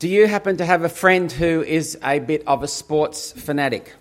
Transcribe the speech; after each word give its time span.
Do 0.00 0.08
you 0.08 0.26
happen 0.26 0.56
to 0.56 0.64
have 0.64 0.82
a 0.82 0.88
friend 0.88 1.30
who 1.30 1.62
is 1.62 1.98
a 2.02 2.20
bit 2.20 2.42
of 2.46 2.62
a 2.62 2.68
sports 2.68 3.32
fanatic? 3.32 3.94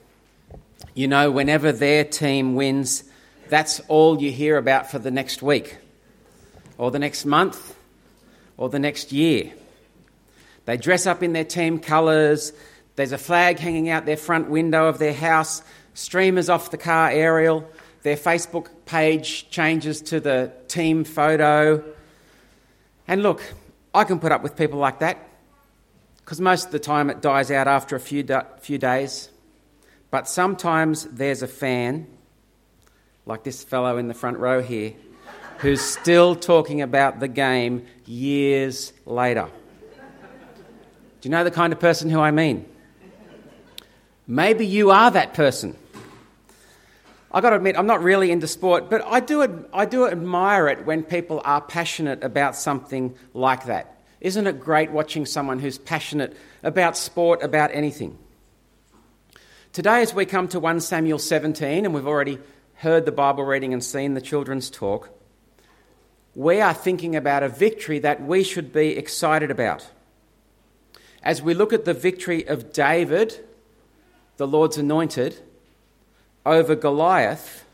You 0.93 1.09
know, 1.09 1.29
whenever 1.29 1.73
their 1.73 2.05
team 2.05 2.55
wins, 2.55 3.03
that's 3.49 3.81
all 3.89 4.21
you 4.21 4.31
hear 4.31 4.55
about 4.55 4.89
for 4.89 4.97
the 4.97 5.11
next 5.11 5.41
week, 5.41 5.75
or 6.77 6.89
the 6.89 6.99
next 6.99 7.25
month, 7.25 7.75
or 8.55 8.69
the 8.69 8.79
next 8.79 9.11
year. 9.11 9.51
They 10.63 10.77
dress 10.77 11.05
up 11.05 11.21
in 11.21 11.33
their 11.33 11.43
team 11.43 11.79
colours, 11.79 12.53
there's 12.95 13.11
a 13.11 13.17
flag 13.17 13.59
hanging 13.59 13.89
out 13.89 14.05
their 14.05 14.15
front 14.15 14.49
window 14.49 14.87
of 14.87 14.99
their 14.99 15.13
house, 15.13 15.61
streamers 15.95 16.47
off 16.47 16.71
the 16.71 16.77
car 16.77 17.09
aerial, 17.09 17.69
their 18.03 18.15
Facebook 18.15 18.69
page 18.85 19.49
changes 19.49 20.01
to 20.03 20.21
the 20.21 20.53
team 20.69 21.03
photo. 21.03 21.83
And 23.05 23.21
look, 23.21 23.43
I 23.93 24.05
can 24.05 24.19
put 24.19 24.31
up 24.31 24.43
with 24.43 24.55
people 24.55 24.79
like 24.79 24.99
that 24.99 25.25
because 26.29 26.39
most 26.39 26.67
of 26.67 26.71
the 26.71 26.77
time 26.77 27.09
it 27.09 27.23
dies 27.23 27.49
out 27.49 27.67
after 27.67 27.95
a 27.95 27.99
few, 27.99 28.21
da- 28.21 28.43
few 28.59 28.77
days. 28.77 29.31
But 30.11 30.27
sometimes 30.27 31.05
there's 31.05 31.41
a 31.41 31.47
fan, 31.47 32.05
like 33.25 33.43
this 33.43 33.63
fellow 33.63 33.97
in 33.97 34.07
the 34.07 34.13
front 34.13 34.37
row 34.37 34.61
here, 34.61 34.93
who's 35.57 35.81
still 35.81 36.35
talking 36.35 36.83
about 36.83 37.19
the 37.19 37.27
game 37.27 37.87
years 38.05 38.93
later. 39.07 39.49
Do 41.19 41.29
you 41.29 41.31
know 41.31 41.43
the 41.43 41.49
kind 41.49 41.73
of 41.73 41.79
person 41.79 42.11
who 42.11 42.19
I 42.19 42.29
mean? 42.29 42.63
Maybe 44.27 44.67
you 44.67 44.91
are 44.91 45.09
that 45.09 45.33
person. 45.33 45.75
I've 47.31 47.41
got 47.41 47.49
to 47.49 47.55
admit, 47.55 47.75
I'm 47.75 47.87
not 47.87 48.03
really 48.03 48.29
into 48.29 48.45
sport, 48.45 48.87
but 48.87 49.03
I 49.03 49.19
do, 49.19 49.67
I 49.73 49.85
do 49.85 50.05
admire 50.05 50.67
it 50.67 50.85
when 50.85 51.01
people 51.01 51.41
are 51.43 51.59
passionate 51.59 52.23
about 52.23 52.55
something 52.55 53.15
like 53.33 53.65
that. 53.65 53.98
Isn't 54.21 54.47
it 54.47 54.59
great 54.59 54.91
watching 54.91 55.25
someone 55.25 55.59
who's 55.59 55.77
passionate 55.77 56.35
about 56.61 56.97
sport, 56.97 57.41
about 57.41 57.71
anything? 57.73 58.17
Today, 59.71 60.01
as 60.01 60.13
we 60.13 60.25
come 60.25 60.47
to 60.49 60.59
1 60.59 60.81
Samuel 60.81 61.19
17, 61.19 61.85
and 61.85 61.93
we've 61.93 62.07
already 62.07 62.39
heard 62.75 63.05
the 63.05 63.11
Bible 63.11 63.45
reading 63.45 63.71
and 63.71 63.83
seen 63.83 64.15
the 64.15 64.21
children's 64.21 64.69
talk, 64.69 65.09
we 66.35 66.59
are 66.59 66.73
thinking 66.73 67.15
about 67.15 67.43
a 67.43 67.49
victory 67.49 67.99
that 67.99 68.21
we 68.21 68.43
should 68.43 68.73
be 68.73 68.97
excited 68.97 69.51
about. 69.51 69.89
As 71.23 71.41
we 71.41 71.53
look 71.53 71.71
at 71.71 71.85
the 71.85 71.93
victory 71.93 72.47
of 72.47 72.73
David, 72.73 73.39
the 74.37 74.47
Lord's 74.47 74.77
anointed, 74.77 75.39
over 76.45 76.75
Goliath, 76.75 77.65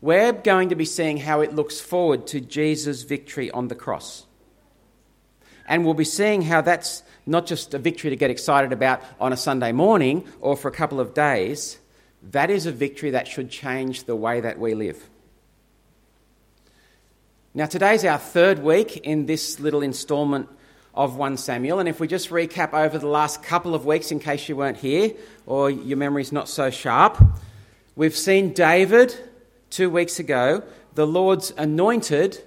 we're 0.00 0.32
going 0.32 0.68
to 0.68 0.74
be 0.74 0.84
seeing 0.84 1.18
how 1.18 1.40
it 1.40 1.54
looks 1.54 1.80
forward 1.80 2.26
to 2.28 2.40
Jesus' 2.40 3.02
victory 3.02 3.50
on 3.50 3.68
the 3.68 3.74
cross. 3.74 4.26
And 5.66 5.84
we'll 5.84 5.94
be 5.94 6.04
seeing 6.04 6.42
how 6.42 6.60
that's 6.60 7.02
not 7.26 7.46
just 7.46 7.72
a 7.74 7.78
victory 7.78 8.10
to 8.10 8.16
get 8.16 8.30
excited 8.30 8.72
about 8.72 9.02
on 9.18 9.32
a 9.32 9.36
Sunday 9.36 9.72
morning 9.72 10.26
or 10.40 10.56
for 10.56 10.68
a 10.68 10.72
couple 10.72 11.00
of 11.00 11.14
days, 11.14 11.78
that 12.30 12.50
is 12.50 12.66
a 12.66 12.72
victory 12.72 13.10
that 13.10 13.28
should 13.28 13.50
change 13.50 14.04
the 14.04 14.16
way 14.16 14.40
that 14.40 14.58
we 14.58 14.74
live. 14.74 15.08
Now, 17.54 17.66
today's 17.66 18.04
our 18.04 18.18
third 18.18 18.58
week 18.58 18.96
in 18.98 19.26
this 19.26 19.60
little 19.60 19.82
installment 19.82 20.48
of 20.92 21.16
1 21.16 21.36
Samuel, 21.36 21.80
and 21.80 21.88
if 21.88 22.00
we 22.00 22.08
just 22.08 22.30
recap 22.30 22.72
over 22.72 22.98
the 22.98 23.06
last 23.06 23.42
couple 23.42 23.74
of 23.74 23.84
weeks, 23.84 24.10
in 24.10 24.18
case 24.18 24.48
you 24.48 24.56
weren't 24.56 24.78
here 24.78 25.12
or 25.46 25.70
your 25.70 25.96
memory's 25.96 26.32
not 26.32 26.48
so 26.48 26.70
sharp, 26.70 27.22
we've 27.96 28.16
seen 28.16 28.52
David 28.52 29.14
two 29.70 29.90
weeks 29.90 30.18
ago, 30.18 30.62
the 30.94 31.06
Lord's 31.06 31.52
anointed, 31.56 32.42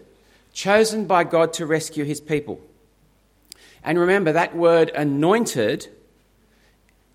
chosen 0.54 1.06
by 1.06 1.24
God 1.24 1.54
to 1.54 1.66
rescue 1.66 2.04
his 2.04 2.22
people. 2.22 2.60
And 3.88 3.98
remember, 3.98 4.34
that 4.34 4.54
word 4.54 4.90
anointed 4.90 5.88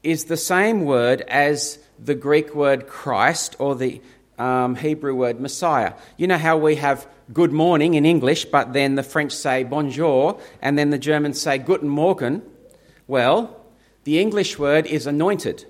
is 0.03 0.25
the 0.25 0.39
same 0.39 0.87
word 0.87 1.21
as 1.21 1.79
the 2.03 2.15
Greek 2.15 2.55
word 2.55 2.89
Christ 2.89 3.57
or 3.59 3.77
the 3.77 4.01
um, 4.39 4.77
Hebrew 4.77 5.15
word 5.15 5.39
Messiah. 5.39 5.93
You 6.17 6.29
know 6.29 6.39
how 6.39 6.57
we 6.57 6.77
have 6.77 7.07
good 7.31 7.53
morning 7.53 7.93
in 7.93 8.07
English, 8.07 8.47
but 8.47 8.73
then 8.73 8.95
the 8.95 9.03
French 9.03 9.33
say 9.33 9.65
bonjour, 9.65 10.41
and 10.63 10.79
then 10.79 10.89
the 10.89 10.99
Germans 10.99 11.39
say 11.39 11.59
guten 11.59 11.91
Morgen? 11.91 12.41
Well, 13.07 13.55
the 14.05 14.19
English 14.19 14.59
word 14.59 14.87
is 14.87 15.07
anointed. 15.07 15.67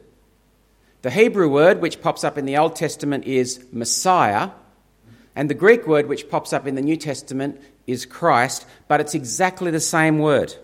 The 1.02 1.10
Hebrew 1.10 1.48
word, 1.48 1.80
which 1.80 2.00
pops 2.00 2.22
up 2.22 2.38
in 2.38 2.44
the 2.44 2.56
Old 2.58 2.76
Testament, 2.76 3.24
is 3.24 3.66
Messiah, 3.72 4.50
and 5.34 5.50
the 5.50 5.54
Greek 5.54 5.84
word, 5.84 6.06
which 6.06 6.30
pops 6.30 6.52
up 6.52 6.64
in 6.64 6.76
the 6.76 6.80
New 6.80 6.96
Testament, 6.96 7.60
is 7.88 8.06
Christ, 8.06 8.66
but 8.86 9.00
it's 9.00 9.16
exactly 9.16 9.72
the 9.72 9.80
same 9.80 10.20
word. 10.20 10.54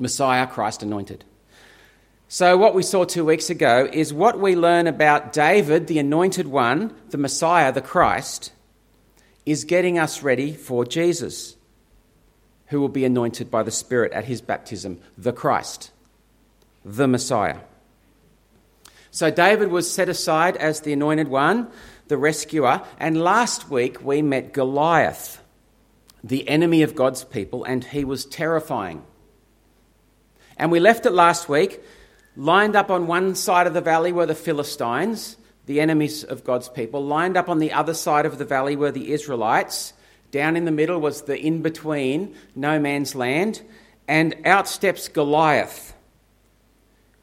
Messiah, 0.00 0.46
Christ 0.46 0.82
anointed. 0.82 1.24
So, 2.32 2.56
what 2.56 2.76
we 2.76 2.84
saw 2.84 3.04
two 3.04 3.24
weeks 3.24 3.50
ago 3.50 3.88
is 3.92 4.14
what 4.14 4.38
we 4.38 4.54
learn 4.54 4.86
about 4.86 5.32
David, 5.32 5.88
the 5.88 5.98
anointed 5.98 6.46
one, 6.46 6.94
the 7.08 7.18
Messiah, 7.18 7.72
the 7.72 7.80
Christ, 7.80 8.52
is 9.44 9.64
getting 9.64 9.98
us 9.98 10.22
ready 10.22 10.54
for 10.54 10.84
Jesus, 10.84 11.56
who 12.66 12.80
will 12.80 12.88
be 12.88 13.04
anointed 13.04 13.50
by 13.50 13.64
the 13.64 13.72
Spirit 13.72 14.12
at 14.12 14.26
his 14.26 14.40
baptism, 14.40 15.00
the 15.18 15.32
Christ, 15.32 15.90
the 16.84 17.08
Messiah. 17.08 17.58
So, 19.10 19.32
David 19.32 19.72
was 19.72 19.92
set 19.92 20.08
aside 20.08 20.56
as 20.56 20.82
the 20.82 20.92
anointed 20.92 21.26
one, 21.26 21.66
the 22.06 22.16
rescuer, 22.16 22.82
and 23.00 23.20
last 23.20 23.70
week 23.70 24.04
we 24.04 24.22
met 24.22 24.52
Goliath, 24.52 25.42
the 26.22 26.48
enemy 26.48 26.82
of 26.82 26.94
God's 26.94 27.24
people, 27.24 27.64
and 27.64 27.82
he 27.82 28.04
was 28.04 28.24
terrifying. 28.24 29.02
And 30.60 30.70
we 30.70 30.78
left 30.78 31.06
it 31.06 31.12
last 31.12 31.48
week. 31.48 31.80
Lined 32.36 32.76
up 32.76 32.90
on 32.90 33.06
one 33.06 33.34
side 33.34 33.66
of 33.66 33.72
the 33.72 33.80
valley 33.80 34.12
were 34.12 34.26
the 34.26 34.34
Philistines, 34.34 35.38
the 35.64 35.80
enemies 35.80 36.22
of 36.22 36.44
God's 36.44 36.68
people. 36.68 37.02
Lined 37.02 37.38
up 37.38 37.48
on 37.48 37.60
the 37.60 37.72
other 37.72 37.94
side 37.94 38.26
of 38.26 38.36
the 38.36 38.44
valley 38.44 38.76
were 38.76 38.90
the 38.90 39.10
Israelites. 39.10 39.94
Down 40.30 40.58
in 40.58 40.66
the 40.66 40.70
middle 40.70 41.00
was 41.00 41.22
the 41.22 41.40
in 41.40 41.62
between, 41.62 42.34
no 42.54 42.78
man's 42.78 43.14
land. 43.14 43.62
And 44.06 44.36
out 44.44 44.68
steps 44.68 45.08
Goliath. 45.08 45.94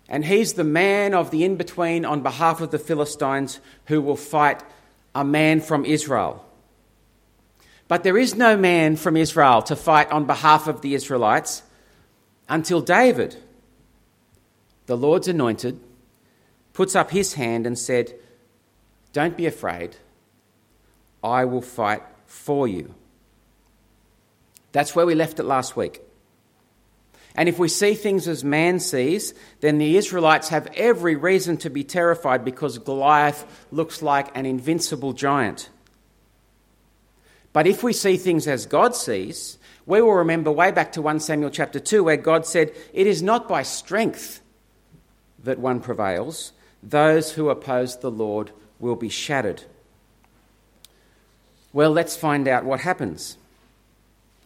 And 0.10 0.26
he's 0.26 0.54
the 0.54 0.64
man 0.64 1.14
of 1.14 1.30
the 1.30 1.44
in 1.44 1.58
between 1.58 2.06
on 2.06 2.24
behalf 2.24 2.60
of 2.60 2.72
the 2.72 2.80
Philistines 2.80 3.60
who 3.86 4.02
will 4.02 4.16
fight 4.16 4.64
a 5.14 5.24
man 5.24 5.62
from 5.62 5.86
Israel. 5.86 6.44
But 7.88 8.02
there 8.02 8.18
is 8.18 8.34
no 8.34 8.58
man 8.58 8.96
from 8.96 9.16
Israel 9.16 9.62
to 9.64 9.76
fight 9.76 10.10
on 10.12 10.26
behalf 10.26 10.68
of 10.68 10.82
the 10.82 10.96
Israelites 10.96 11.62
until 12.50 12.82
David, 12.82 13.36
the 14.86 14.98
Lord's 14.98 15.28
anointed, 15.28 15.80
puts 16.74 16.96
up 16.96 17.12
his 17.12 17.34
hand 17.34 17.66
and 17.66 17.78
said, 17.78 18.14
Don't 19.14 19.36
be 19.36 19.46
afraid, 19.46 19.96
I 21.24 21.46
will 21.46 21.62
fight 21.62 22.04
for 22.26 22.68
you. 22.68 22.94
That's 24.72 24.96
where 24.96 25.06
we 25.06 25.16
left 25.16 25.40
it 25.40 25.44
last 25.44 25.76
week. 25.76 26.02
And 27.36 27.48
if 27.48 27.60
we 27.60 27.68
see 27.68 27.94
things 27.94 28.28
as 28.28 28.44
man 28.44 28.80
sees, 28.80 29.34
then 29.62 29.78
the 29.78 29.96
Israelites 29.96 30.50
have 30.50 30.68
every 30.76 31.16
reason 31.16 31.58
to 31.58 31.70
be 31.70 31.84
terrified 31.84 32.44
because 32.44 32.80
Goliath 32.80 33.46
looks 33.72 34.02
like 34.02 34.36
an 34.36 34.48
invincible 34.48 35.14
giant. 35.14 35.70
But 37.58 37.66
if 37.66 37.82
we 37.82 37.92
see 37.92 38.18
things 38.18 38.48
as 38.48 38.68
God 38.68 38.96
sees, 38.96 39.58
we 39.88 40.00
will 40.00 40.14
remember 40.14 40.52
way 40.52 40.70
back 40.70 40.92
to 40.92 41.02
1 41.02 41.20
Samuel 41.22 41.50
chapter 41.50 41.80
2, 41.80 42.04
where 42.04 42.16
God 42.16 42.46
said, 42.46 42.72
It 42.94 43.08
is 43.08 43.24
not 43.24 43.48
by 43.48 43.64
strength 43.64 44.42
that 45.44 45.58
one 45.58 45.80
prevails, 45.80 46.52
those 46.84 47.32
who 47.32 47.50
oppose 47.50 47.98
the 47.98 48.12
Lord 48.12 48.52
will 48.78 48.96
be 48.96 49.10
shattered. 49.10 49.64
Well, 51.74 51.90
let's 51.90 52.16
find 52.16 52.48
out 52.48 52.64
what 52.64 52.82
happens. 52.82 53.40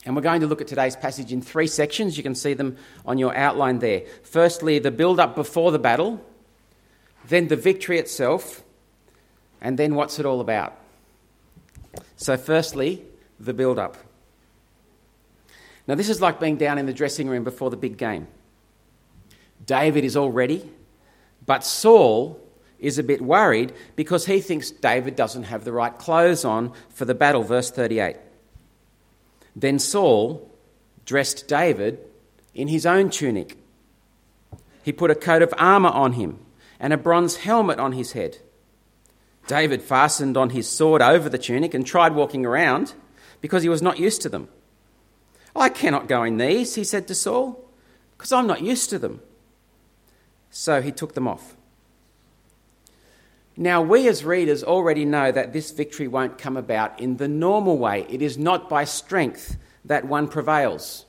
And 0.05 0.15
we're 0.15 0.21
going 0.21 0.39
to 0.39 0.47
look 0.47 0.61
at 0.61 0.69
today's 0.69 0.95
passage 0.95 1.33
in 1.33 1.41
three 1.41 1.67
sections. 1.67 2.15
You 2.15 2.23
can 2.23 2.33
see 2.33 2.53
them 2.53 2.77
on 3.05 3.17
your 3.17 3.35
outline 3.35 3.79
there. 3.79 4.03
Firstly, 4.23 4.79
the 4.79 4.89
build 4.89 5.19
up 5.19 5.35
before 5.35 5.73
the 5.73 5.79
battle, 5.79 6.25
then 7.27 7.49
the 7.49 7.57
victory 7.57 7.99
itself, 7.99 8.63
and 9.59 9.77
then 9.77 9.95
what's 9.95 10.17
it 10.17 10.25
all 10.25 10.39
about. 10.39 10.77
So, 12.21 12.37
firstly, 12.37 13.03
the 13.39 13.51
build 13.51 13.79
up. 13.79 13.97
Now, 15.87 15.95
this 15.95 16.07
is 16.07 16.21
like 16.21 16.39
being 16.39 16.55
down 16.55 16.77
in 16.77 16.85
the 16.85 16.93
dressing 16.93 17.27
room 17.27 17.43
before 17.43 17.71
the 17.71 17.77
big 17.77 17.97
game. 17.97 18.27
David 19.65 20.03
is 20.03 20.15
all 20.15 20.29
ready, 20.29 20.69
but 21.47 21.65
Saul 21.65 22.39
is 22.77 22.99
a 22.99 23.03
bit 23.03 23.23
worried 23.23 23.73
because 23.95 24.27
he 24.27 24.39
thinks 24.39 24.69
David 24.69 25.15
doesn't 25.15 25.45
have 25.45 25.63
the 25.63 25.71
right 25.71 25.97
clothes 25.97 26.45
on 26.45 26.73
for 26.89 27.05
the 27.05 27.15
battle. 27.15 27.41
Verse 27.41 27.71
38. 27.71 28.17
Then 29.55 29.79
Saul 29.79 30.47
dressed 31.07 31.47
David 31.47 31.97
in 32.53 32.67
his 32.67 32.85
own 32.85 33.09
tunic. 33.09 33.57
He 34.83 34.91
put 34.91 35.09
a 35.09 35.15
coat 35.15 35.41
of 35.41 35.55
armour 35.57 35.89
on 35.89 36.13
him 36.13 36.37
and 36.79 36.93
a 36.93 36.97
bronze 36.97 37.37
helmet 37.37 37.79
on 37.79 37.93
his 37.93 38.11
head. 38.11 38.37
David 39.51 39.81
fastened 39.81 40.37
on 40.37 40.51
his 40.51 40.65
sword 40.65 41.01
over 41.01 41.27
the 41.27 41.37
tunic 41.37 41.73
and 41.73 41.85
tried 41.85 42.15
walking 42.15 42.45
around 42.45 42.93
because 43.41 43.63
he 43.63 43.67
was 43.67 43.81
not 43.81 43.99
used 43.99 44.21
to 44.21 44.29
them. 44.29 44.47
I 45.53 45.67
cannot 45.67 46.07
go 46.07 46.23
in 46.23 46.37
these, 46.37 46.75
he 46.75 46.85
said 46.85 47.05
to 47.09 47.15
Saul. 47.15 47.61
because 48.15 48.31
I'm 48.31 48.47
not 48.47 48.61
used 48.61 48.89
to 48.91 48.97
them. 48.97 49.19
So 50.51 50.81
he 50.81 50.93
took 50.93 51.15
them 51.15 51.27
off. 51.27 51.57
Now, 53.57 53.81
we 53.81 54.07
as 54.07 54.23
readers 54.23 54.63
already 54.63 55.03
know 55.03 55.33
that 55.33 55.51
this 55.51 55.71
victory 55.71 56.07
won't 56.07 56.37
come 56.37 56.55
about 56.55 56.97
in 56.97 57.17
the 57.17 57.27
normal 57.27 57.77
way. 57.77 58.05
It 58.09 58.21
is 58.21 58.37
not 58.37 58.69
by 58.69 58.85
strength 58.85 59.57
that 59.83 60.05
one 60.05 60.29
prevails. 60.29 61.05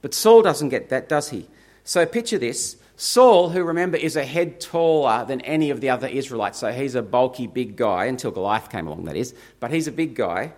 But 0.00 0.14
Saul 0.14 0.42
doesn't 0.42 0.68
get 0.68 0.90
that, 0.90 1.08
does 1.08 1.30
he? 1.30 1.48
So 1.82 2.06
picture 2.06 2.38
this 2.38 2.76
Saul, 3.02 3.48
who 3.48 3.64
remember 3.64 3.96
is 3.96 4.14
a 4.14 4.26
head 4.26 4.60
taller 4.60 5.24
than 5.24 5.40
any 5.40 5.70
of 5.70 5.80
the 5.80 5.88
other 5.88 6.06
Israelites, 6.06 6.58
so 6.58 6.70
he's 6.70 6.94
a 6.94 7.00
bulky 7.00 7.46
big 7.46 7.74
guy 7.74 8.04
until 8.04 8.30
Goliath 8.30 8.68
came 8.68 8.86
along, 8.86 9.06
that 9.06 9.16
is, 9.16 9.34
but 9.58 9.70
he's 9.70 9.86
a 9.86 9.92
big 9.92 10.14
guy. 10.14 10.52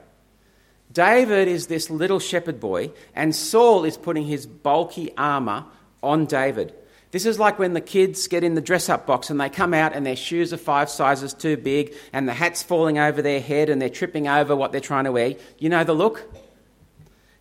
David 0.93 1.47
is 1.47 1.69
this 1.69 1.89
little 1.89 2.19
shepherd 2.19 2.59
boy, 2.59 2.91
and 3.15 3.33
Saul 3.33 3.85
is 3.85 3.97
putting 3.97 4.25
his 4.25 4.45
bulky 4.45 5.17
armour 5.17 5.67
on 6.03 6.27
David. 6.27 6.75
This 7.13 7.27
is 7.27 7.39
like 7.39 7.61
when 7.61 7.75
the 7.75 7.81
kids 7.81 8.27
get 8.27 8.43
in 8.43 8.57
the 8.57 8.61
dress 8.61 8.89
up 8.89 9.07
box 9.07 9.31
and 9.31 9.41
they 9.41 9.49
come 9.49 9.73
out 9.73 9.93
and 9.95 10.05
their 10.05 10.17
shoes 10.17 10.53
are 10.53 10.57
five 10.57 10.91
sizes 10.91 11.33
too 11.33 11.57
big 11.57 11.95
and 12.13 12.27
the 12.27 12.35
hat's 12.35 12.65
falling 12.65 12.99
over 12.99 13.23
their 13.23 13.41
head 13.41 13.69
and 13.69 13.81
they're 13.81 13.89
tripping 13.89 14.27
over 14.27 14.57
what 14.57 14.73
they're 14.73 14.81
trying 14.81 15.05
to 15.05 15.13
wear. 15.13 15.37
You 15.61 15.69
know 15.69 15.85
the 15.85 15.93
look? 15.93 16.29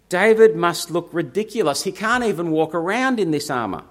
David 0.10 0.56
must 0.56 0.92
look 0.92 1.10
ridiculous. 1.12 1.86
He 1.86 1.92
can't 1.92 2.24
even 2.24 2.52
walk 2.52 2.76
around 2.76 3.20
in 3.20 3.32
this 3.32 3.50
armour. 3.50 3.86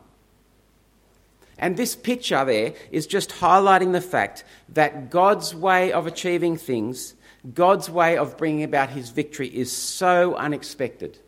And 1.60 1.76
this 1.76 1.94
picture 1.94 2.44
there 2.44 2.72
is 2.90 3.06
just 3.06 3.30
highlighting 3.30 3.92
the 3.92 4.00
fact 4.00 4.44
that 4.70 5.10
God's 5.10 5.54
way 5.54 5.92
of 5.92 6.06
achieving 6.06 6.56
things, 6.56 7.14
God's 7.54 7.90
way 7.90 8.16
of 8.16 8.38
bringing 8.38 8.64
about 8.64 8.88
his 8.88 9.10
victory, 9.10 9.46
is 9.48 9.70
so 9.70 10.34
unexpected. 10.34 11.18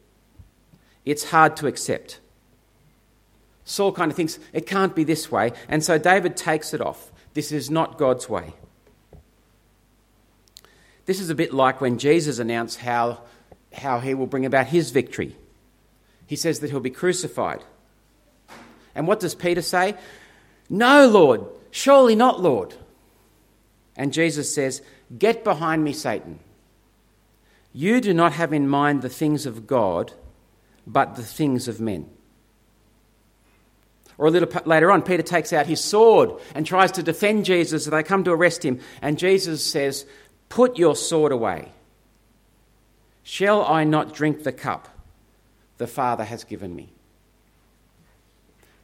It's 1.05 1.31
hard 1.31 1.55
to 1.59 1.67
accept. 1.67 2.19
Saul 3.65 3.93
kind 3.93 4.11
of 4.11 4.17
thinks 4.17 4.39
it 4.55 4.67
can't 4.67 4.97
be 4.97 5.05
this 5.05 5.31
way, 5.31 5.53
and 5.69 5.85
so 5.85 5.99
David 5.99 6.37
takes 6.37 6.73
it 6.73 6.81
off. 6.81 7.13
This 7.35 7.53
is 7.53 7.71
not 7.71 7.99
God's 7.99 8.29
way. 8.29 8.55
This 11.05 11.21
is 11.21 11.29
a 11.29 11.35
bit 11.35 11.53
like 11.53 11.81
when 11.81 11.99
Jesus 11.99 12.39
announced 12.39 12.79
how, 12.79 13.21
how 13.75 14.01
he 14.01 14.15
will 14.15 14.27
bring 14.27 14.47
about 14.47 14.69
his 14.69 14.93
victory. 14.93 15.37
He 16.27 16.37
says 16.37 16.61
that 16.61 16.71
he'll 16.71 16.81
be 16.81 16.91
crucified. 16.91 17.63
And 18.95 19.07
what 19.07 19.21
does 19.21 19.35
Peter 19.35 19.63
say? 19.63 19.95
No, 20.69 21.07
Lord, 21.07 21.45
surely 21.71 22.15
not, 22.15 22.41
Lord. 22.41 22.75
And 23.97 24.13
Jesus 24.13 24.53
says, 24.55 24.83
Get 25.19 25.45
behind 25.45 25.85
me, 25.85 25.93
Satan. 25.93 26.39
You 27.73 28.01
do 28.01 28.13
not 28.13 28.33
have 28.33 28.53
in 28.53 28.69
mind 28.69 29.03
the 29.03 29.09
things 29.09 29.47
of 29.47 29.67
God, 29.67 30.13
but 30.87 31.17
the 31.17 31.23
things 31.23 31.69
of 31.69 31.81
men. 31.81 32.09
Or 34.19 34.27
a 34.27 34.31
little 34.31 34.49
later 34.67 34.93
on, 34.93 35.03
Peter 35.03 35.23
takes 35.23 35.53
out 35.53 35.67
his 35.67 35.81
sword 35.81 36.31
and 36.55 36.67
tries 36.67 36.93
to 36.93 37.03
defend 37.03 37.45
Jesus 37.45 37.87
they 37.87 38.03
come 38.03 38.25
to 38.25 38.31
arrest 38.31 38.65
him. 38.65 38.81
And 39.01 39.19
Jesus 39.19 39.65
says, 39.65 40.07
Put 40.49 40.79
your 40.79 40.95
sword 40.95 41.33
away. 41.33 41.71
Shall 43.23 43.65
I 43.65 43.85
not 43.85 44.15
drink 44.15 44.43
the 44.43 44.53
cup 44.53 44.89
the 45.79 45.87
Father 45.87 46.25
has 46.25 46.45
given 46.45 46.75
me? 46.75 46.93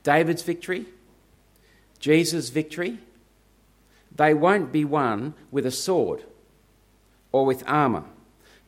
David's 0.08 0.42
victory 0.42 0.86
Jesus' 1.98 2.48
victory, 2.50 2.98
they 4.14 4.34
won't 4.34 4.72
be 4.72 4.84
won 4.84 5.34
with 5.50 5.66
a 5.66 5.70
sword 5.70 6.22
or 7.32 7.44
with 7.44 7.64
armour. 7.66 8.04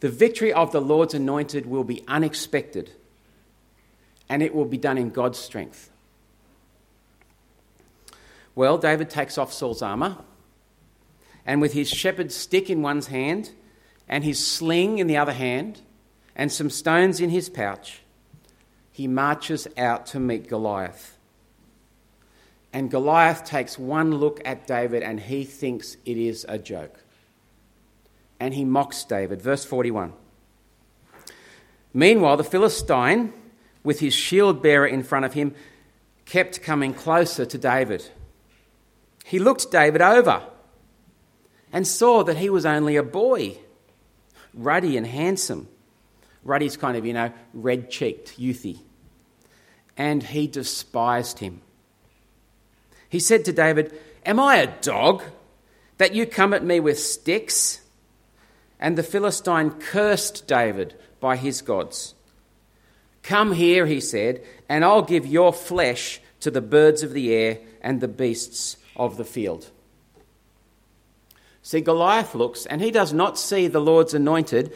The 0.00 0.08
victory 0.08 0.52
of 0.52 0.72
the 0.72 0.80
Lord's 0.80 1.14
anointed 1.14 1.66
will 1.66 1.84
be 1.84 2.02
unexpected 2.08 2.90
and 4.28 4.42
it 4.42 4.54
will 4.54 4.64
be 4.64 4.78
done 4.78 4.98
in 4.98 5.10
God's 5.10 5.38
strength. 5.38 5.90
Well, 8.54 8.78
David 8.78 9.10
takes 9.10 9.38
off 9.38 9.52
Saul's 9.52 9.82
armour 9.82 10.18
and 11.46 11.60
with 11.60 11.72
his 11.72 11.88
shepherd's 11.88 12.34
stick 12.34 12.68
in 12.68 12.82
one's 12.82 13.06
hand 13.08 13.52
and 14.08 14.24
his 14.24 14.44
sling 14.44 14.98
in 14.98 15.06
the 15.06 15.16
other 15.16 15.32
hand 15.32 15.80
and 16.34 16.50
some 16.50 16.70
stones 16.70 17.20
in 17.20 17.30
his 17.30 17.48
pouch, 17.48 18.00
he 18.90 19.06
marches 19.06 19.68
out 19.76 20.06
to 20.06 20.20
meet 20.20 20.48
Goliath. 20.48 21.16
And 22.72 22.90
Goliath 22.90 23.44
takes 23.44 23.78
one 23.78 24.16
look 24.16 24.40
at 24.44 24.66
David 24.66 25.02
and 25.02 25.18
he 25.18 25.44
thinks 25.44 25.96
it 26.04 26.16
is 26.16 26.46
a 26.48 26.58
joke. 26.58 27.04
And 28.38 28.54
he 28.54 28.64
mocks 28.64 29.04
David. 29.04 29.42
Verse 29.42 29.64
41. 29.64 30.12
Meanwhile, 31.92 32.36
the 32.36 32.44
Philistine, 32.44 33.32
with 33.82 34.00
his 34.00 34.14
shield 34.14 34.62
bearer 34.62 34.86
in 34.86 35.02
front 35.02 35.24
of 35.24 35.32
him, 35.32 35.54
kept 36.24 36.62
coming 36.62 36.94
closer 36.94 37.44
to 37.44 37.58
David. 37.58 38.08
He 39.24 39.38
looked 39.38 39.70
David 39.70 40.00
over 40.00 40.44
and 41.72 41.86
saw 41.86 42.22
that 42.24 42.36
he 42.36 42.48
was 42.48 42.64
only 42.64 42.96
a 42.96 43.02
boy, 43.02 43.58
ruddy 44.54 44.96
and 44.96 45.06
handsome. 45.06 45.68
Ruddy's 46.44 46.76
kind 46.76 46.96
of, 46.96 47.04
you 47.04 47.12
know, 47.12 47.32
red 47.52 47.90
cheeked, 47.90 48.38
youthy. 48.38 48.78
And 49.96 50.22
he 50.22 50.46
despised 50.46 51.40
him. 51.40 51.60
He 53.10 53.20
said 53.20 53.44
to 53.44 53.52
David, 53.52 53.92
Am 54.24 54.40
I 54.40 54.56
a 54.56 54.80
dog 54.80 55.22
that 55.98 56.14
you 56.14 56.24
come 56.24 56.54
at 56.54 56.64
me 56.64 56.80
with 56.80 56.98
sticks? 56.98 57.82
And 58.78 58.96
the 58.96 59.02
Philistine 59.02 59.72
cursed 59.72 60.46
David 60.46 60.94
by 61.20 61.36
his 61.36 61.60
gods. 61.60 62.14
Come 63.22 63.52
here, 63.52 63.84
he 63.84 64.00
said, 64.00 64.42
and 64.66 64.82
I'll 64.82 65.02
give 65.02 65.26
your 65.26 65.52
flesh 65.52 66.22
to 66.40 66.50
the 66.50 66.62
birds 66.62 67.02
of 67.02 67.12
the 67.12 67.34
air 67.34 67.58
and 67.82 68.00
the 68.00 68.08
beasts 68.08 68.78
of 68.96 69.18
the 69.18 69.24
field. 69.24 69.70
See, 71.60 71.82
Goliath 71.82 72.34
looks, 72.34 72.64
and 72.64 72.80
he 72.80 72.90
does 72.90 73.12
not 73.12 73.38
see 73.38 73.66
the 73.66 73.80
Lord's 73.80 74.14
anointed. 74.14 74.72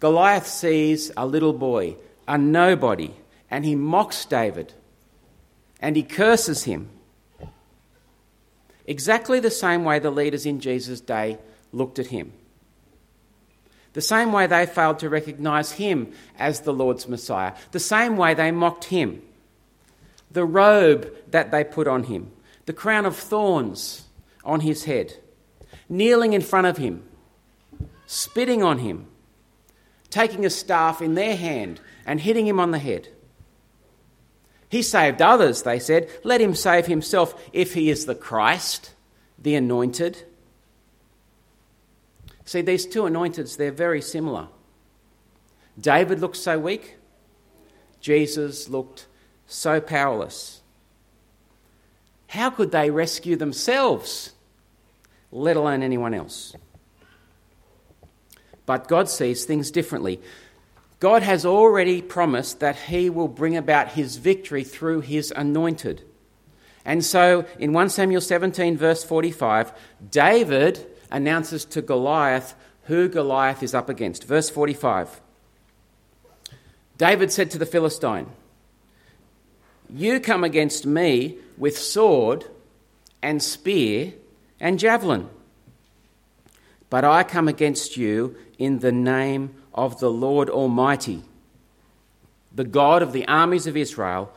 Goliath 0.00 0.48
sees 0.48 1.12
a 1.16 1.24
little 1.24 1.52
boy, 1.52 1.96
a 2.26 2.36
nobody, 2.36 3.14
and 3.48 3.64
he 3.64 3.76
mocks 3.76 4.24
David 4.24 4.72
and 5.84 5.96
he 5.96 6.02
curses 6.02 6.64
him. 6.64 6.88
Exactly 8.86 9.40
the 9.40 9.50
same 9.50 9.84
way 9.84 9.98
the 9.98 10.10
leaders 10.10 10.46
in 10.46 10.60
Jesus' 10.60 11.00
day 11.00 11.38
looked 11.72 11.98
at 11.98 12.08
him. 12.08 12.32
The 13.94 14.00
same 14.00 14.32
way 14.32 14.46
they 14.46 14.66
failed 14.66 14.98
to 14.98 15.08
recognize 15.08 15.72
him 15.72 16.12
as 16.38 16.60
the 16.60 16.72
Lord's 16.72 17.08
Messiah. 17.08 17.54
The 17.70 17.80
same 17.80 18.16
way 18.16 18.34
they 18.34 18.50
mocked 18.50 18.84
him. 18.84 19.22
The 20.30 20.44
robe 20.44 21.12
that 21.30 21.50
they 21.52 21.62
put 21.62 21.86
on 21.86 22.04
him. 22.04 22.32
The 22.66 22.72
crown 22.72 23.06
of 23.06 23.16
thorns 23.16 24.06
on 24.44 24.60
his 24.60 24.84
head. 24.84 25.16
Kneeling 25.88 26.32
in 26.32 26.42
front 26.42 26.66
of 26.66 26.76
him. 26.76 27.04
Spitting 28.06 28.62
on 28.64 28.78
him. 28.78 29.06
Taking 30.10 30.44
a 30.44 30.50
staff 30.50 31.00
in 31.00 31.14
their 31.14 31.36
hand 31.36 31.80
and 32.04 32.20
hitting 32.20 32.46
him 32.46 32.58
on 32.58 32.72
the 32.72 32.78
head. 32.80 33.08
He 34.74 34.82
saved 34.82 35.22
others, 35.22 35.62
they 35.62 35.78
said. 35.78 36.10
Let 36.24 36.40
him 36.40 36.56
save 36.56 36.86
himself 36.86 37.40
if 37.52 37.74
he 37.74 37.90
is 37.90 38.06
the 38.06 38.14
Christ, 38.16 38.92
the 39.38 39.54
anointed. 39.54 40.24
See, 42.44 42.60
these 42.60 42.84
two 42.84 43.02
anointeds, 43.02 43.56
they're 43.56 43.70
very 43.70 44.02
similar. 44.02 44.48
David 45.80 46.18
looked 46.18 46.38
so 46.38 46.58
weak, 46.58 46.96
Jesus 48.00 48.68
looked 48.68 49.06
so 49.46 49.80
powerless. 49.80 50.60
How 52.26 52.50
could 52.50 52.72
they 52.72 52.90
rescue 52.90 53.36
themselves, 53.36 54.32
let 55.30 55.56
alone 55.56 55.84
anyone 55.84 56.14
else? 56.14 56.52
But 58.66 58.88
God 58.88 59.08
sees 59.08 59.44
things 59.44 59.70
differently. 59.70 60.20
God 61.04 61.22
has 61.22 61.44
already 61.44 62.00
promised 62.00 62.60
that 62.60 62.76
he 62.76 63.10
will 63.10 63.28
bring 63.28 63.58
about 63.58 63.88
his 63.88 64.16
victory 64.16 64.64
through 64.64 65.02
his 65.02 65.30
anointed. 65.36 66.02
And 66.82 67.04
so 67.04 67.44
in 67.58 67.74
1 67.74 67.90
Samuel 67.90 68.22
17, 68.22 68.78
verse 68.78 69.04
45, 69.04 69.74
David 70.10 70.86
announces 71.10 71.66
to 71.66 71.82
Goliath 71.82 72.54
who 72.84 73.10
Goliath 73.10 73.62
is 73.62 73.74
up 73.74 73.90
against. 73.90 74.24
Verse 74.24 74.48
45 74.48 75.20
David 76.96 77.30
said 77.30 77.50
to 77.50 77.58
the 77.58 77.66
Philistine, 77.66 78.28
You 79.90 80.20
come 80.20 80.42
against 80.42 80.86
me 80.86 81.36
with 81.58 81.76
sword 81.76 82.46
and 83.20 83.42
spear 83.42 84.14
and 84.58 84.78
javelin, 84.78 85.28
but 86.88 87.04
I 87.04 87.24
come 87.24 87.46
against 87.46 87.98
you 87.98 88.36
in 88.58 88.78
the 88.78 88.92
name 88.92 89.54
of 89.74 89.98
the 89.98 90.10
Lord 90.10 90.48
Almighty, 90.48 91.22
the 92.54 92.64
God 92.64 93.02
of 93.02 93.12
the 93.12 93.26
armies 93.26 93.66
of 93.66 93.76
Israel, 93.76 94.32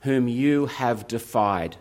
whom 0.00 0.26
you 0.26 0.66
have 0.66 1.06
defied. 1.06 1.76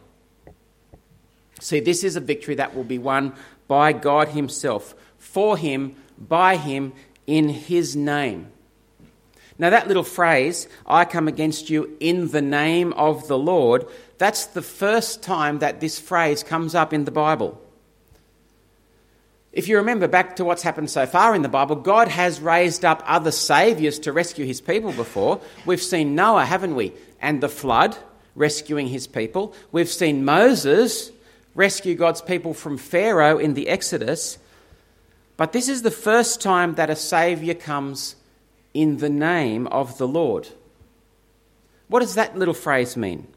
See, 1.60 1.80
this 1.80 2.04
is 2.04 2.16
a 2.16 2.22
victory 2.22 2.56
that 2.56 2.76
will 2.76 2.84
be 2.84 2.98
won 2.98 3.34
by 3.68 3.94
God 3.94 4.30
Himself, 4.30 4.94
for 5.18 5.58
Him, 5.58 5.96
by 6.18 6.58
Him, 6.58 6.94
in 7.26 7.50
His 7.50 7.96
name. 7.96 8.52
Now, 9.58 9.70
that 9.70 9.88
little 9.88 10.04
phrase, 10.04 10.68
I 10.86 11.06
come 11.06 11.28
against 11.28 11.70
you 11.70 11.96
in 12.00 12.30
the 12.30 12.42
name 12.42 12.94
of 12.94 13.28
the 13.28 13.38
Lord, 13.38 13.86
that's 14.18 14.48
the 14.48 14.62
first 14.62 15.22
time 15.22 15.60
that 15.60 15.80
this 15.80 16.00
phrase 16.00 16.44
comes 16.44 16.74
up 16.74 16.94
in 16.94 17.06
the 17.06 17.12
Bible. 17.12 17.62
If 19.54 19.68
you 19.68 19.78
remember 19.78 20.08
back 20.08 20.38
to 20.38 20.46
what's 20.46 20.64
happened 20.64 20.90
so 20.90 21.06
far 21.06 21.36
in 21.36 21.42
the 21.42 21.50
Bible, 21.50 21.76
God 21.76 22.08
has 22.08 22.40
raised 22.40 22.86
up 22.86 23.04
other 23.06 23.32
saviours 23.32 24.00
to 24.00 24.14
rescue 24.14 24.46
his 24.46 24.62
people 24.62 24.94
before. 24.94 25.42
We've 25.66 25.82
seen 25.82 26.16
Noah, 26.16 26.46
haven't 26.46 26.76
we? 26.76 26.94
And 27.20 27.42
the 27.42 27.50
flood 27.50 27.98
rescuing 28.34 28.88
his 28.88 29.08
people. 29.08 29.54
We've 29.72 29.90
seen 29.90 30.24
Moses 30.24 31.12
rescue 31.54 31.96
God's 31.96 32.22
people 32.22 32.54
from 32.54 32.78
Pharaoh 32.78 33.38
in 33.38 33.54
the 33.54 33.68
Exodus. 33.68 34.38
But 35.36 35.52
this 35.52 35.68
is 35.68 35.82
the 35.82 35.92
first 35.92 36.40
time 36.40 36.76
that 36.76 36.90
a 36.90 36.96
saviour 36.96 37.56
comes 37.56 38.16
in 38.74 38.98
the 38.98 39.10
name 39.10 39.68
of 39.68 39.98
the 39.98 40.08
Lord. 40.08 40.48
What 41.90 42.00
does 42.00 42.16
that 42.16 42.38
little 42.38 42.54
phrase 42.54 42.96
mean? 42.96 43.28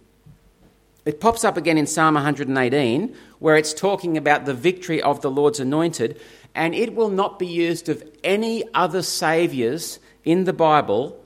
It 1.04 1.20
pops 1.20 1.44
up 1.44 1.56
again 1.56 1.76
in 1.76 1.86
Psalm 1.86 2.14
118, 2.14 3.14
where 3.38 3.56
it's 3.56 3.74
talking 3.74 4.16
about 4.16 4.46
the 4.46 4.54
victory 4.54 5.02
of 5.02 5.20
the 5.20 5.30
Lord's 5.30 5.60
anointed, 5.60 6.18
and 6.54 6.74
it 6.74 6.94
will 6.94 7.10
not 7.10 7.38
be 7.38 7.46
used 7.46 7.88
of 7.88 8.02
any 8.22 8.64
other 8.72 9.02
saviours 9.02 9.98
in 10.24 10.44
the 10.44 10.52
Bible 10.52 11.22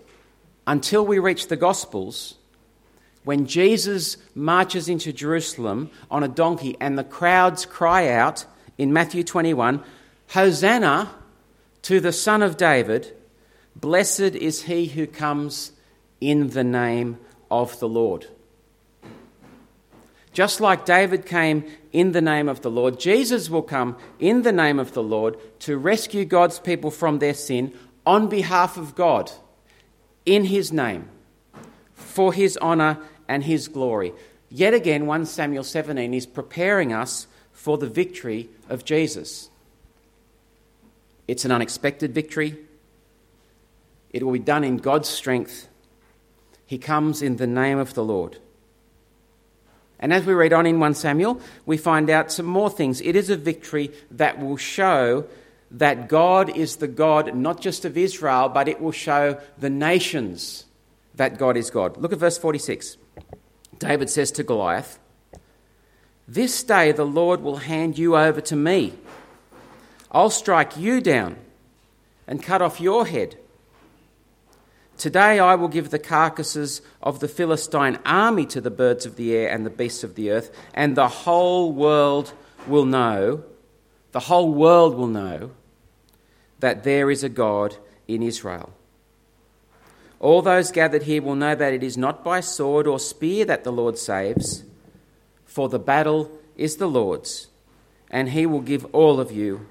until 0.67 1.07
we 1.07 1.19
reach 1.19 1.49
the 1.49 1.57
Gospels, 1.57 2.35
when 3.25 3.47
Jesus 3.47 4.17
marches 4.35 4.89
into 4.89 5.13
Jerusalem 5.13 5.91
on 6.11 6.23
a 6.23 6.29
donkey 6.29 6.77
and 6.81 6.99
the 6.99 7.05
crowds 7.05 7.67
cry 7.67 8.09
out 8.09 8.47
in 8.77 8.93
Matthew 8.93 9.23
21 9.23 9.83
Hosanna 10.29 11.11
to 11.83 12.01
the 12.01 12.13
Son 12.13 12.43
of 12.43 12.57
David, 12.57 13.15
blessed 13.77 14.35
is 14.35 14.63
he 14.63 14.87
who 14.87 15.07
comes 15.07 15.73
in 16.21 16.49
the 16.51 16.65
name 16.65 17.19
of 17.51 17.79
the 17.81 17.89
Lord. 17.89 18.27
Just 20.39 20.61
like 20.61 20.85
David 20.85 21.27
came 21.27 21.65
in 21.93 22.13
the 22.13 22.21
name 22.21 22.49
of 22.49 22.63
the 22.63 22.71
Lord, 22.71 23.01
Jesus 23.01 23.51
will 23.51 23.61
come 23.61 23.97
in 24.21 24.43
the 24.43 24.53
name 24.53 24.79
of 24.79 24.93
the 24.93 25.03
Lord 25.03 25.37
to 25.63 25.77
rescue 25.77 26.25
God's 26.25 26.61
people 26.61 26.93
from 26.93 27.19
their 27.19 27.35
sin 27.35 27.75
on 28.07 28.29
behalf 28.29 28.77
of 28.77 28.95
God, 28.95 29.33
in 30.25 30.45
his 30.45 30.73
name, 30.73 31.09
for 31.93 32.33
his 32.33 32.57
honour 32.59 32.99
and 33.27 33.43
his 33.43 33.67
glory. 33.67 34.13
Yet 34.49 34.75
again, 34.75 35.07
1 35.07 35.27
Samuel 35.27 35.65
17 35.65 36.15
is 36.15 36.25
preparing 36.25 36.93
us 36.93 37.27
for 37.51 37.77
the 37.77 37.89
victory 37.89 38.49
of 38.69 38.85
Jesus. 38.85 39.51
It's 41.27 41.47
an 41.47 41.51
unexpected 41.51 42.15
victory. 42.15 42.57
It 44.11 44.23
will 44.23 44.35
be 44.35 44.39
done 44.39 44.63
in 44.63 44.77
God's 44.77 45.09
strength. 45.09 45.67
He 46.65 46.79
comes 46.79 47.23
in 47.23 47.39
the 47.39 47.49
name 47.49 47.79
of 47.79 47.95
the 47.95 48.05
Lord. 48.05 48.39
And 50.01 50.13
as 50.13 50.25
we 50.25 50.33
read 50.33 50.53
on 50.53 50.67
in 50.67 50.79
1 50.79 50.95
Samuel, 50.95 51.41
we 51.67 51.77
find 51.77 52.09
out 52.09 52.31
some 52.31 52.47
more 52.47 52.71
things. 52.71 53.01
It 53.01 53.17
is 53.17 53.31
a 53.31 53.37
victory 53.37 53.91
that 54.11 54.39
will 54.39 54.57
show 54.57 55.27
that 55.71 56.09
God 56.09 56.57
is 56.57 56.77
the 56.77 56.89
God 56.89 57.35
not 57.35 57.61
just 57.61 57.85
of 57.85 57.97
Israel, 57.97 58.49
but 58.49 58.69
it 58.69 58.81
will 58.81 58.93
show 58.93 59.41
the 59.59 59.71
nations 59.71 60.67
that 61.15 61.37
God 61.37 61.57
is 61.57 61.71
God. 61.71 61.97
Look 61.97 62.13
at 62.13 62.19
verse 62.19 62.39
46. 62.39 62.97
David 63.79 64.09
says 64.09 64.31
to 64.33 64.43
Goliath, 64.43 64.99
This 66.27 66.63
day 66.63 66.93
the 66.93 67.05
Lord 67.05 67.43
will 67.43 67.57
hand 67.57 67.99
you 67.99 68.17
over 68.17 68.41
to 68.41 68.57
me. 68.57 68.95
I'll 70.11 70.31
strike 70.31 70.77
you 70.77 71.01
down 71.01 71.37
and 72.27 72.43
cut 72.43 72.63
off 72.63 72.81
your 72.81 73.07
head. 73.07 73.37
Today 74.99 75.39
I 75.39 75.55
will 75.55 75.69
give 75.69 75.91
the 75.91 75.99
carcasses 76.01 76.83
of 77.01 77.21
the 77.21 77.29
Philistine 77.29 78.01
army 78.05 78.45
to 78.47 78.61
the 78.61 78.71
birds 78.71 79.07
of 79.07 79.15
the 79.15 79.33
air 79.33 79.49
and 79.49 79.65
the 79.65 79.71
beasts 79.71 80.03
of 80.03 80.17
the 80.17 80.33
earth, 80.33 80.51
and 80.75 80.97
the 80.97 81.07
whole 81.07 81.73
world 81.73 82.33
will 82.67 82.85
know, 82.85 83.45
the 84.11 84.21
whole 84.21 84.53
world 84.53 84.97
will 84.97 85.07
know 85.07 85.53
that 86.59 86.83
there 86.83 87.13
is 87.13 87.23
a 87.23 87.29
God 87.29 87.77
in 88.09 88.25
Israel. 88.25 88.73
All 90.19 90.43
those 90.43 90.73
gathered 90.73 91.05
here 91.05 91.23
will 91.23 91.37
know 91.37 91.55
that 91.55 91.73
it 91.73 91.85
is 91.85 91.97
not 91.97 92.25
by 92.25 92.41
sword 92.41 92.89
or 92.89 92.99
spear 92.99 93.45
that 93.45 93.63
the 93.63 93.71
Lord 93.71 93.97
saves, 93.97 94.65
for 95.45 95.69
the 95.69 95.79
battle 95.79 96.29
is 96.57 96.79
the 96.79 96.89
Lord's, 96.89 97.47
and 98.11 98.31
he 98.31 98.47
will 98.47 98.63
give 98.63 98.85
all 98.93 99.21
of 99.21 99.31
you 99.31 99.65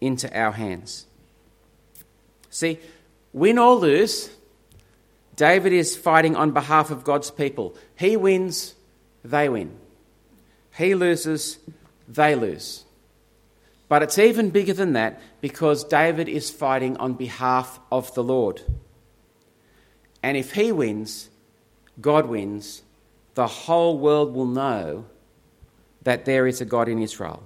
into 0.00 0.32
our 0.38 0.52
hands. 0.52 1.06
See, 2.50 2.78
win 3.32 3.58
or 3.58 3.74
lose, 3.74 4.30
David 5.40 5.72
is 5.72 5.96
fighting 5.96 6.36
on 6.36 6.50
behalf 6.50 6.90
of 6.90 7.02
God's 7.02 7.30
people. 7.30 7.74
He 7.96 8.14
wins, 8.14 8.74
they 9.24 9.48
win. 9.48 9.74
He 10.76 10.94
loses, 10.94 11.56
they 12.06 12.34
lose. 12.34 12.84
But 13.88 14.02
it's 14.02 14.18
even 14.18 14.50
bigger 14.50 14.74
than 14.74 14.92
that 14.92 15.18
because 15.40 15.82
David 15.82 16.28
is 16.28 16.50
fighting 16.50 16.98
on 16.98 17.14
behalf 17.14 17.80
of 17.90 18.12
the 18.12 18.22
Lord. 18.22 18.60
And 20.22 20.36
if 20.36 20.52
he 20.52 20.72
wins, 20.72 21.30
God 22.02 22.26
wins, 22.26 22.82
the 23.34 23.46
whole 23.46 23.96
world 23.98 24.34
will 24.34 24.44
know 24.44 25.06
that 26.02 26.26
there 26.26 26.46
is 26.46 26.60
a 26.60 26.66
God 26.66 26.86
in 26.86 27.00
Israel. 27.00 27.42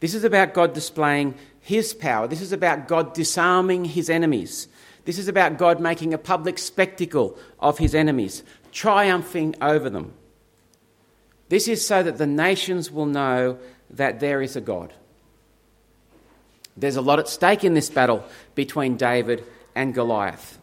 This 0.00 0.12
is 0.12 0.24
about 0.24 0.54
God 0.54 0.74
displaying 0.74 1.36
his 1.60 1.94
power. 1.94 2.26
This 2.26 2.40
is 2.40 2.50
about 2.50 2.88
God 2.88 3.14
disarming 3.14 3.84
his 3.84 4.10
enemies. 4.10 4.66
This 5.04 5.18
is 5.18 5.28
about 5.28 5.58
God 5.58 5.80
making 5.80 6.14
a 6.14 6.18
public 6.18 6.58
spectacle 6.58 7.38
of 7.58 7.78
his 7.78 7.94
enemies, 7.94 8.42
triumphing 8.70 9.54
over 9.60 9.90
them. 9.90 10.12
This 11.48 11.68
is 11.68 11.84
so 11.84 12.02
that 12.02 12.18
the 12.18 12.26
nations 12.26 12.90
will 12.90 13.06
know 13.06 13.58
that 13.90 14.20
there 14.20 14.40
is 14.40 14.56
a 14.56 14.60
God. 14.60 14.92
There's 16.76 16.96
a 16.96 17.02
lot 17.02 17.18
at 17.18 17.28
stake 17.28 17.64
in 17.64 17.74
this 17.74 17.90
battle 17.90 18.24
between 18.54 18.96
David 18.96 19.44
and 19.74 19.92
Goliath. 19.92 20.58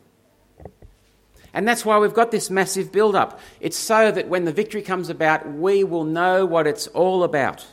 And 1.53 1.67
that's 1.67 1.83
why 1.83 1.97
we've 1.97 2.13
got 2.13 2.31
this 2.31 2.49
massive 2.49 2.91
build 2.91 3.15
up. 3.15 3.39
It's 3.59 3.77
so 3.77 4.11
that 4.11 4.29
when 4.29 4.45
the 4.45 4.51
victory 4.51 4.81
comes 4.81 5.09
about, 5.09 5.51
we 5.51 5.83
will 5.83 6.03
know 6.03 6.45
what 6.45 6.67
it's 6.67 6.87
all 6.87 7.23
about. 7.23 7.65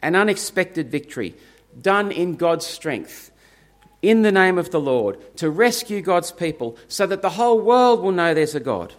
An 0.00 0.14
unexpected 0.14 0.90
victory, 0.90 1.34
done 1.80 2.10
in 2.12 2.36
God's 2.36 2.66
strength, 2.66 3.31
in 4.02 4.22
the 4.22 4.32
name 4.32 4.58
of 4.58 4.70
the 4.70 4.80
Lord 4.80 5.18
to 5.36 5.48
rescue 5.48 6.02
God's 6.02 6.32
people 6.32 6.76
so 6.88 7.06
that 7.06 7.22
the 7.22 7.30
whole 7.30 7.60
world 7.60 8.02
will 8.02 8.12
know 8.12 8.34
there's 8.34 8.54
a 8.54 8.60
God. 8.60 8.92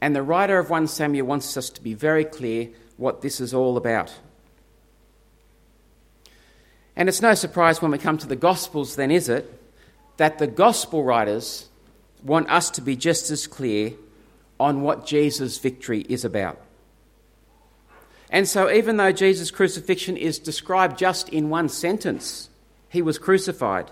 And 0.00 0.14
the 0.14 0.22
writer 0.22 0.58
of 0.58 0.68
1 0.68 0.86
Samuel 0.88 1.26
wants 1.26 1.56
us 1.56 1.70
to 1.70 1.82
be 1.82 1.94
very 1.94 2.24
clear 2.24 2.68
what 2.98 3.22
this 3.22 3.40
is 3.40 3.54
all 3.54 3.78
about. 3.78 4.14
And 6.94 7.08
it's 7.08 7.22
no 7.22 7.34
surprise 7.34 7.80
when 7.80 7.90
we 7.90 7.98
come 7.98 8.18
to 8.18 8.26
the 8.26 8.36
Gospels, 8.36 8.96
then, 8.96 9.10
is 9.10 9.28
it, 9.28 9.52
that 10.18 10.38
the 10.38 10.46
Gospel 10.46 11.02
writers 11.02 11.68
want 12.22 12.50
us 12.50 12.70
to 12.70 12.80
be 12.80 12.96
just 12.96 13.30
as 13.30 13.46
clear 13.46 13.92
on 14.58 14.82
what 14.82 15.06
Jesus' 15.06 15.58
victory 15.58 16.06
is 16.08 16.24
about. 16.24 16.60
And 18.30 18.48
so, 18.48 18.70
even 18.70 18.96
though 18.96 19.12
Jesus' 19.12 19.50
crucifixion 19.50 20.16
is 20.16 20.38
described 20.38 20.98
just 20.98 21.28
in 21.28 21.50
one 21.50 21.68
sentence, 21.68 22.48
he 22.96 23.02
was 23.02 23.18
crucified. 23.18 23.90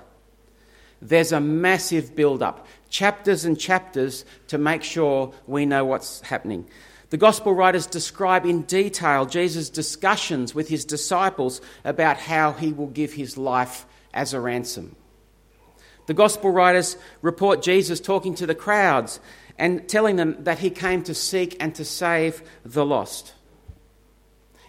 There's 1.03 1.31
a 1.31 1.39
massive 1.39 2.17
build 2.17 2.43
up, 2.43 2.67
chapters 2.89 3.45
and 3.45 3.61
chapters 3.61 4.25
to 4.49 4.57
make 4.57 4.83
sure 4.83 5.35
we 5.47 5.67
know 5.67 5.85
what's 5.85 6.23
happening. 6.23 6.67
The 7.11 7.19
gospel 7.19 7.53
writers 7.53 7.87
describe 7.87 8.47
in 8.47 8.63
detail 8.63 9.27
Jesus' 9.27 9.69
discussions 9.69 10.55
with 10.55 10.71
his 10.71 10.87
disciples 10.87 11.61
about 11.85 12.17
how 12.17 12.53
he 12.53 12.73
will 12.73 12.87
give 12.87 13.13
his 13.13 13.37
life 13.37 13.85
as 14.15 14.33
a 14.33 14.41
ransom. 14.41 14.97
The 16.07 16.15
gospel 16.15 16.51
writers 16.51 16.97
report 17.21 17.61
Jesus 17.61 18.01
talking 18.01 18.35
to 18.37 18.47
the 18.47 18.55
crowds 18.55 19.21
and 19.59 19.87
telling 19.87 20.17
them 20.17 20.45
that 20.45 20.61
he 20.61 20.71
came 20.71 21.03
to 21.03 21.15
seek 21.15 21.59
and 21.61 21.75
to 21.75 21.85
save 21.85 22.43
the 22.65 22.87
lost. 22.87 23.35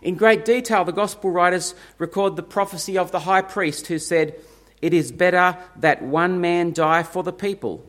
In 0.06 0.14
great 0.14 0.46
detail, 0.46 0.86
the 0.86 0.92
Gospel 0.92 1.32
writers 1.32 1.74
record 1.98 2.36
the 2.36 2.44
prophecy 2.44 2.96
of 2.96 3.12
the 3.12 3.22
high 3.22 3.42
priest 3.42 3.88
who 3.88 3.98
said, 3.98 4.36
It 4.80 4.94
is 4.94 5.12
better 5.12 5.58
that 5.78 6.04
one 6.04 6.40
man 6.40 6.74
die 6.74 7.02
for 7.02 7.24
the 7.24 7.34
people 7.34 7.84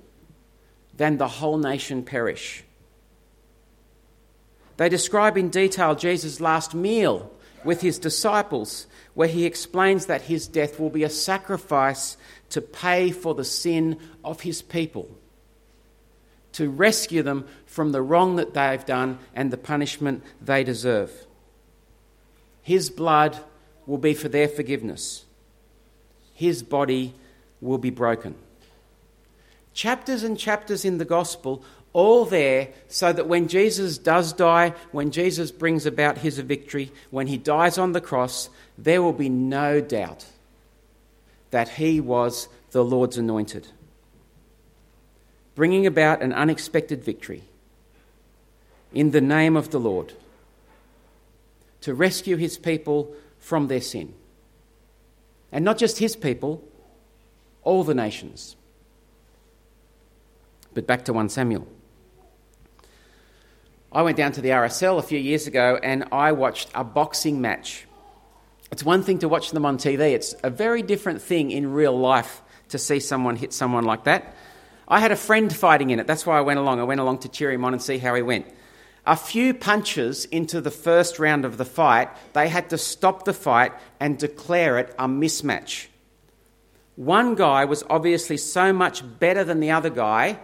than 0.97 1.19
the 1.19 1.29
whole 1.29 1.59
nation 1.59 2.03
perish. 2.03 2.65
They 4.79 4.89
describe 4.89 5.37
in 5.37 5.51
detail 5.51 5.95
Jesus' 5.95 6.41
last 6.41 6.75
meal 6.75 7.31
with 7.65 7.83
his 7.83 7.99
disciples, 7.99 8.87
where 9.13 9.29
he 9.29 9.45
explains 9.45 10.07
that 10.07 10.23
his 10.23 10.49
death 10.49 10.81
will 10.81 10.89
be 10.89 11.05
a 11.05 11.11
sacrifice 11.11 12.17
to 12.49 12.63
pay 12.63 13.11
for 13.11 13.35
the 13.35 13.45
sin 13.45 13.99
of 14.25 14.41
his 14.41 14.63
people, 14.63 15.07
to 16.53 16.71
rescue 16.71 17.23
them 17.23 17.47
from 17.67 17.93
the 17.93 18.01
wrong 18.01 18.37
that 18.37 18.55
they've 18.55 18.87
done 18.87 19.19
and 19.35 19.51
the 19.51 19.59
punishment 19.59 20.25
they 20.41 20.65
deserve. 20.65 21.26
His 22.67 22.91
blood 22.91 23.39
will 23.87 23.97
be 23.97 24.13
for 24.13 24.29
their 24.29 24.49
forgiveness. 24.49 25.25
His 26.35 26.65
body 26.65 27.15
will 27.61 27.79
be 27.79 27.91
broken. 27.91 28.35
Chapters 29.73 30.25
and 30.25 30.37
chapters 30.37 30.85
in 30.85 30.99
the 30.99 31.05
gospel, 31.05 31.63
all 31.93 32.25
there 32.25 32.71
so 32.89 33.13
that 33.13 33.29
when 33.29 33.47
Jesus 33.47 33.99
does 33.99 34.33
die, 34.33 34.75
when 34.91 35.13
Jesus 35.13 35.53
brings 35.53 35.87
about 35.87 36.19
his 36.19 36.41
victory, 36.41 36.91
when 37.13 37.29
he 37.29 37.37
dies 37.39 37.79
on 37.79 37.93
the 37.93 38.01
cross, 38.01 38.51
there 38.77 39.01
will 39.01 39.13
be 39.13 39.29
no 39.29 39.81
doubt 39.81 40.27
that 41.53 41.69
he 41.69 42.01
was 42.01 42.49
the 42.73 42.85
Lord's 42.85 43.17
anointed, 43.17 43.69
bringing 45.55 45.87
about 45.87 46.21
an 46.21 46.33
unexpected 46.33 47.05
victory 47.05 47.45
in 48.93 49.13
the 49.13 49.21
name 49.21 49.57
of 49.57 49.71
the 49.71 49.79
Lord 49.79 50.15
to 51.87 51.95
rescue 51.95 52.37
his 52.37 52.59
people 52.59 53.15
from 53.39 53.69
their 53.69 53.81
sin. 53.81 54.13
And 55.53 55.65
not 55.65 55.79
just 55.79 56.01
his 56.01 56.17
people, 56.17 56.65
all 57.63 57.85
the 57.85 57.95
nations. 57.95 58.57
But 60.75 60.85
back 60.85 61.05
to 61.05 61.13
1 61.13 61.29
Samuel. 61.29 61.69
I 63.93 64.03
went 64.03 64.17
down 64.17 64.33
to 64.33 64.41
the 64.41 64.49
RSL 64.49 64.99
a 64.99 65.03
few 65.03 65.21
years 65.21 65.47
ago 65.47 65.79
and 65.81 66.09
I 66.11 66.33
watched 66.33 66.71
a 66.75 66.83
boxing 66.83 67.41
match. 67.41 67.87
It's 68.73 68.83
one 68.83 69.05
thing 69.05 69.21
to 69.21 69.29
watch 69.29 69.53
them 69.53 69.65
on 69.65 69.79
TV, 69.79 70.13
it's 70.13 70.35
a 70.43 70.51
very 70.51 70.83
different 70.83 71.23
thing 71.23 71.53
in 71.53 71.73
real 71.73 71.97
life 71.97 72.43
to 72.71 72.79
see 72.79 72.99
someone 72.99 73.37
hit 73.37 73.53
someone 73.53 73.85
like 73.85 74.03
that. 74.05 74.35
I 74.89 74.99
had 74.99 75.13
a 75.13 75.17
friend 75.17 75.55
fighting 75.55 75.91
in 75.91 76.01
it, 76.01 76.09
that's 76.09 76.27
why 76.27 76.37
I 76.37 76.41
went 76.41 76.59
along. 76.59 76.81
I 76.81 76.83
went 76.83 77.01
along 77.01 77.19
to 77.19 77.29
cheer 77.29 77.53
him 77.53 77.65
on 77.65 77.75
and 77.75 77.81
see 77.81 77.99
how 77.99 78.13
he 78.17 78.23
went. 78.23 78.47
A 79.07 79.17
few 79.17 79.55
punches 79.55 80.25
into 80.27 80.61
the 80.61 80.71
first 80.71 81.21
round 81.21 81.45
of 81.45 81.59
the 81.59 81.65
fight, 81.65 82.09
they 82.33 82.49
had 82.49 82.71
to 82.71 82.79
stop 82.79 83.25
the 83.25 83.33
fight 83.33 83.73
and 84.01 84.19
declare 84.19 84.79
it 84.79 84.93
a 84.99 85.07
mismatch. 85.07 85.87
One 86.97 87.37
guy 87.37 87.67
was 87.67 87.85
obviously 87.89 88.37
so 88.37 88.73
much 88.73 89.03
better 89.21 89.45
than 89.45 89.61
the 89.61 89.71
other 89.71 89.91
guy, 89.91 90.41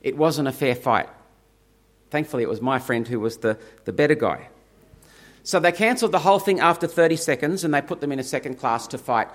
it 0.00 0.16
wasn't 0.16 0.48
a 0.48 0.52
fair 0.52 0.74
fight. 0.74 1.08
Thankfully, 2.10 2.42
it 2.42 2.48
was 2.48 2.62
my 2.62 2.78
friend 2.78 3.06
who 3.06 3.20
was 3.20 3.38
the, 3.38 3.58
the 3.84 3.92
better 3.92 4.14
guy. 4.14 4.48
So 5.42 5.60
they 5.60 5.72
cancelled 5.72 6.12
the 6.12 6.20
whole 6.20 6.38
thing 6.38 6.60
after 6.60 6.86
30 6.86 7.16
seconds 7.16 7.64
and 7.64 7.74
they 7.74 7.82
put 7.82 8.00
them 8.00 8.12
in 8.12 8.18
a 8.18 8.24
second 8.24 8.54
class 8.54 8.86
to 8.88 8.98
fight 8.98 9.28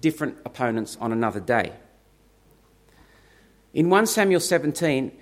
different 0.00 0.38
opponents 0.44 0.96
on 1.00 1.12
another 1.12 1.40
day. 1.40 1.72
In 3.74 3.90
1 3.90 4.06
Samuel 4.06 4.40
17, 4.40 5.12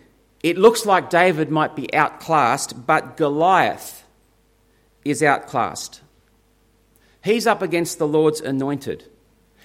it 0.42 0.56
looks 0.56 0.86
like 0.86 1.10
David 1.10 1.50
might 1.50 1.76
be 1.76 1.92
outclassed, 1.92 2.86
but 2.86 3.16
Goliath 3.16 4.04
is 5.04 5.22
outclassed. 5.22 6.00
He's 7.22 7.46
up 7.46 7.60
against 7.60 7.98
the 7.98 8.08
Lord's 8.08 8.40
anointed. 8.40 9.04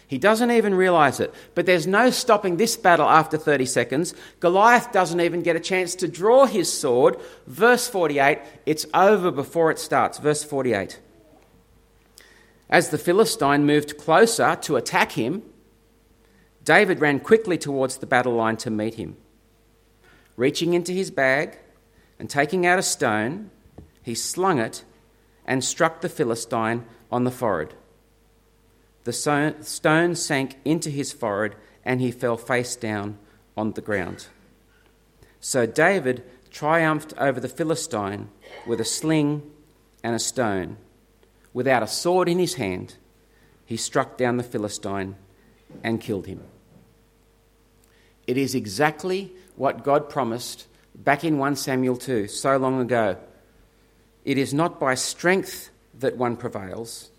He 0.08 0.18
doesn't 0.18 0.52
even 0.52 0.76
realize 0.76 1.20
it. 1.20 1.34
But 1.56 1.66
there's 1.66 1.88
no 1.88 2.10
stopping 2.10 2.58
this 2.58 2.76
battle 2.76 3.08
after 3.08 3.38
30 3.38 3.66
seconds. 3.66 4.14
Goliath 4.40 4.92
doesn't 4.92 5.22
even 5.22 5.42
get 5.42 5.56
a 5.56 5.60
chance 5.60 5.96
to 5.96 6.08
draw 6.08 6.46
his 6.46 6.72
sword. 6.72 7.18
Verse 7.48 7.88
48, 7.88 8.40
it's 8.66 8.86
over 8.94 9.32
before 9.32 9.72
it 9.72 9.80
starts. 9.80 10.20
Verse 10.20 10.44
48. 10.44 11.00
As 12.70 12.90
the 12.90 12.98
Philistine 12.98 13.66
moved 13.66 13.98
closer 13.98 14.56
to 14.62 14.76
attack 14.76 15.14
him, 15.14 15.44
David 16.64 17.00
ran 17.00 17.20
quickly 17.20 17.58
towards 17.58 17.98
the 17.98 18.08
battle 18.08 18.34
line 18.34 18.58
to 18.58 18.70
meet 18.70 18.96
him. 18.96 19.18
Reaching 20.38 20.74
into 20.74 20.92
his 20.92 21.12
bag 21.12 21.58
and 22.20 22.30
taking 22.30 22.66
out 22.66 22.80
a 22.80 22.84
stone, 22.84 23.52
he 24.02 24.16
slung 24.16 24.60
it 24.60 24.84
and 25.46 25.64
struck 25.64 26.02
the 26.02 26.10
Philistine 26.10 26.86
on 27.12 27.24
the 27.24 27.32
forehead. 27.32 27.74
The 29.04 29.14
stone 29.14 30.16
sank 30.16 30.58
into 30.66 30.90
his 30.90 31.12
forehead 31.12 31.56
and 31.84 32.02
he 32.02 32.12
fell 32.12 32.38
face 32.38 32.76
down 32.76 33.18
on 33.56 33.74
the 33.74 33.82
ground. 33.82 34.28
So 35.40 35.66
David 35.66 36.24
triumphed 36.50 37.14
over 37.18 37.40
the 37.40 37.48
Philistine 37.48 38.30
with 38.66 38.82
a 38.82 38.86
sling 38.86 39.52
and 40.04 40.16
a 40.16 40.20
stone. 40.20 40.78
Without 41.54 41.84
a 41.84 41.88
sword 41.88 42.28
in 42.28 42.40
his 42.40 42.56
hand, 42.56 42.96
he 43.66 43.78
struck 43.78 44.18
down 44.18 44.38
the 44.38 44.44
Philistine 44.44 45.16
and 45.84 46.02
killed 46.02 46.26
him. 46.26 46.42
It 48.28 48.38
is 48.38 48.56
exactly 48.56 49.32
what 49.56 49.84
God 49.84 50.10
promised 50.10 50.68
back 50.96 51.24
in 51.24 51.38
1 51.38 51.56
Samuel 51.56 51.98
2, 51.98 52.28
so 52.28 52.58
long 52.58 52.82
ago. 52.82 53.18
It 54.24 54.38
is 54.38 54.54
not 54.54 54.80
by 54.80 54.96
strength 54.96 55.70
that 56.00 56.18
one 56.18 56.36
prevails, 56.36 57.10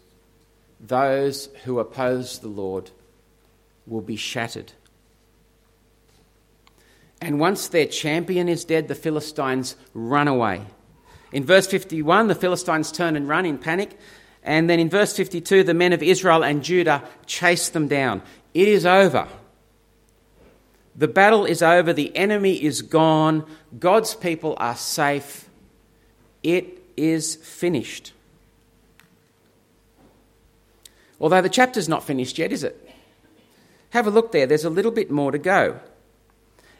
those 0.80 1.48
who 1.64 1.78
oppose 1.78 2.40
the 2.40 2.48
Lord 2.48 2.90
will 3.86 4.00
be 4.00 4.16
shattered. 4.16 4.72
And 7.20 7.40
once 7.40 7.68
their 7.68 7.86
champion 7.86 8.48
is 8.48 8.64
dead, 8.64 8.88
the 8.88 8.94
Philistines 8.94 9.76
run 9.94 10.28
away. 10.28 10.62
In 11.32 11.44
verse 11.44 11.66
51, 11.66 12.28
the 12.28 12.34
Philistines 12.34 12.92
turn 12.92 13.16
and 13.16 13.28
run 13.28 13.46
in 13.46 13.58
panic. 13.58 13.98
And 14.42 14.68
then 14.68 14.78
in 14.78 14.90
verse 14.90 15.16
52, 15.16 15.64
the 15.64 15.74
men 15.74 15.92
of 15.92 16.02
Israel 16.02 16.44
and 16.44 16.62
Judah 16.62 17.02
chase 17.26 17.70
them 17.70 17.88
down. 17.88 18.22
It 18.54 18.68
is 18.68 18.86
over. 18.86 19.26
The 20.96 21.08
battle 21.08 21.44
is 21.44 21.62
over. 21.62 21.92
The 21.92 22.16
enemy 22.16 22.62
is 22.62 22.82
gone. 22.82 23.44
God's 23.78 24.14
people 24.14 24.54
are 24.58 24.76
safe. 24.76 25.48
It 26.42 26.82
is 26.96 27.36
finished. 27.36 28.12
Although 31.20 31.42
the 31.42 31.48
chapter's 31.48 31.88
not 31.88 32.04
finished 32.04 32.38
yet, 32.38 32.52
is 32.52 32.64
it? 32.64 32.90
Have 33.90 34.06
a 34.06 34.10
look 34.10 34.32
there, 34.32 34.46
there's 34.46 34.64
a 34.64 34.70
little 34.70 34.90
bit 34.90 35.10
more 35.10 35.32
to 35.32 35.38
go. 35.38 35.80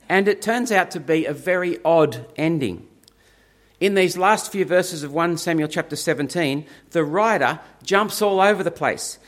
And 0.08 0.28
it 0.28 0.42
turns 0.42 0.70
out 0.70 0.90
to 0.92 1.00
be 1.00 1.24
a 1.24 1.32
very 1.32 1.78
odd 1.84 2.26
ending. 2.36 2.86
In 3.80 3.94
these 3.94 4.16
last 4.16 4.52
few 4.52 4.64
verses 4.64 5.02
of 5.02 5.12
1 5.12 5.36
Samuel 5.38 5.68
chapter 5.68 5.96
17, 5.96 6.66
the 6.90 7.04
writer 7.04 7.60
jumps 7.82 8.22
all 8.22 8.40
over 8.40 8.62
the 8.62 8.70
place. 8.70 9.18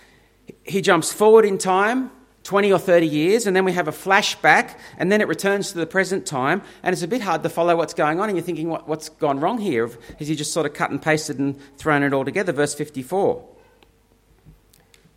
He 0.64 0.81
jumps 0.81 1.12
forward 1.12 1.44
in 1.44 1.59
time, 1.59 2.11
20 2.48 2.72
or 2.72 2.78
30 2.78 3.06
years, 3.06 3.46
and 3.46 3.54
then 3.54 3.66
we 3.66 3.74
have 3.74 3.88
a 3.88 3.92
flashback, 3.92 4.78
and 4.96 5.12
then 5.12 5.20
it 5.20 5.28
returns 5.28 5.70
to 5.70 5.76
the 5.76 5.87
present 5.87 6.24
time, 6.24 6.62
and 6.82 6.94
it's 6.94 7.02
a 7.02 7.06
bit 7.06 7.20
hard 7.20 7.42
to 7.42 7.48
follow 7.50 7.76
what's 7.76 7.92
going 7.92 8.20
on, 8.20 8.30
and 8.30 8.38
you're 8.38 8.44
thinking, 8.44 8.70
what, 8.70 8.88
what's 8.88 9.11
gone 9.11 9.38
wrong 9.38 9.58
here? 9.58 9.87
Has 10.18 10.28
he 10.28 10.34
just 10.34 10.50
sort 10.50 10.64
of 10.64 10.72
cut 10.72 10.90
and 10.90 11.02
pasted 11.02 11.38
and 11.38 11.61
thrown 11.76 12.02
it 12.02 12.14
all 12.14 12.24
together? 12.24 12.50
Verse 12.52 12.74
54. 12.74 13.44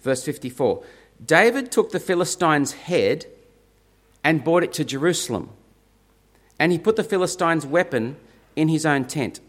Verse 0.01 0.25
54 0.25 0.83
David 1.25 1.71
took 1.71 1.93
the 1.93 2.01
Philistine's 2.01 2.73
head 2.73 3.27
and 4.25 4.43
brought 4.43 4.63
it 4.63 4.73
to 4.73 4.83
Jerusalem, 4.83 5.51
and 6.59 6.73
he 6.73 6.77
put 6.77 6.97
the 6.97 7.03
Philistine's 7.03 7.65
weapon 7.65 8.17
in 8.57 8.67
his 8.67 8.85
own 8.85 9.05
tent. 9.05 9.39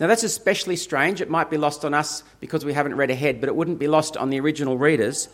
Now, 0.00 0.08
that's 0.08 0.24
especially 0.24 0.74
strange. 0.74 1.20
It 1.20 1.30
might 1.30 1.50
be 1.50 1.56
lost 1.56 1.84
on 1.84 1.94
us 1.94 2.24
because 2.40 2.64
we 2.64 2.72
haven't 2.72 2.96
read 2.96 3.12
ahead, 3.12 3.38
but 3.38 3.48
it 3.48 3.54
wouldn't 3.54 3.78
be 3.78 3.86
lost 3.86 4.16
on 4.16 4.30
the 4.30 4.40
original 4.40 4.76
readers. 4.76 5.28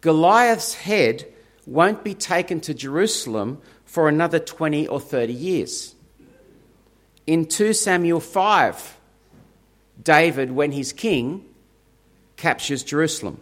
Goliath's 0.00 0.74
head 0.74 1.26
won't 1.66 2.02
be 2.02 2.14
taken 2.14 2.60
to 2.60 2.74
Jerusalem 2.74 3.60
for 3.84 4.08
another 4.08 4.38
20 4.38 4.88
or 4.88 5.00
30 5.00 5.32
years. 5.32 5.94
In 7.26 7.46
2 7.46 7.72
Samuel 7.72 8.20
5, 8.20 8.96
David, 10.02 10.52
when 10.52 10.72
he's 10.72 10.92
king, 10.92 11.44
captures 12.36 12.82
Jerusalem. 12.82 13.40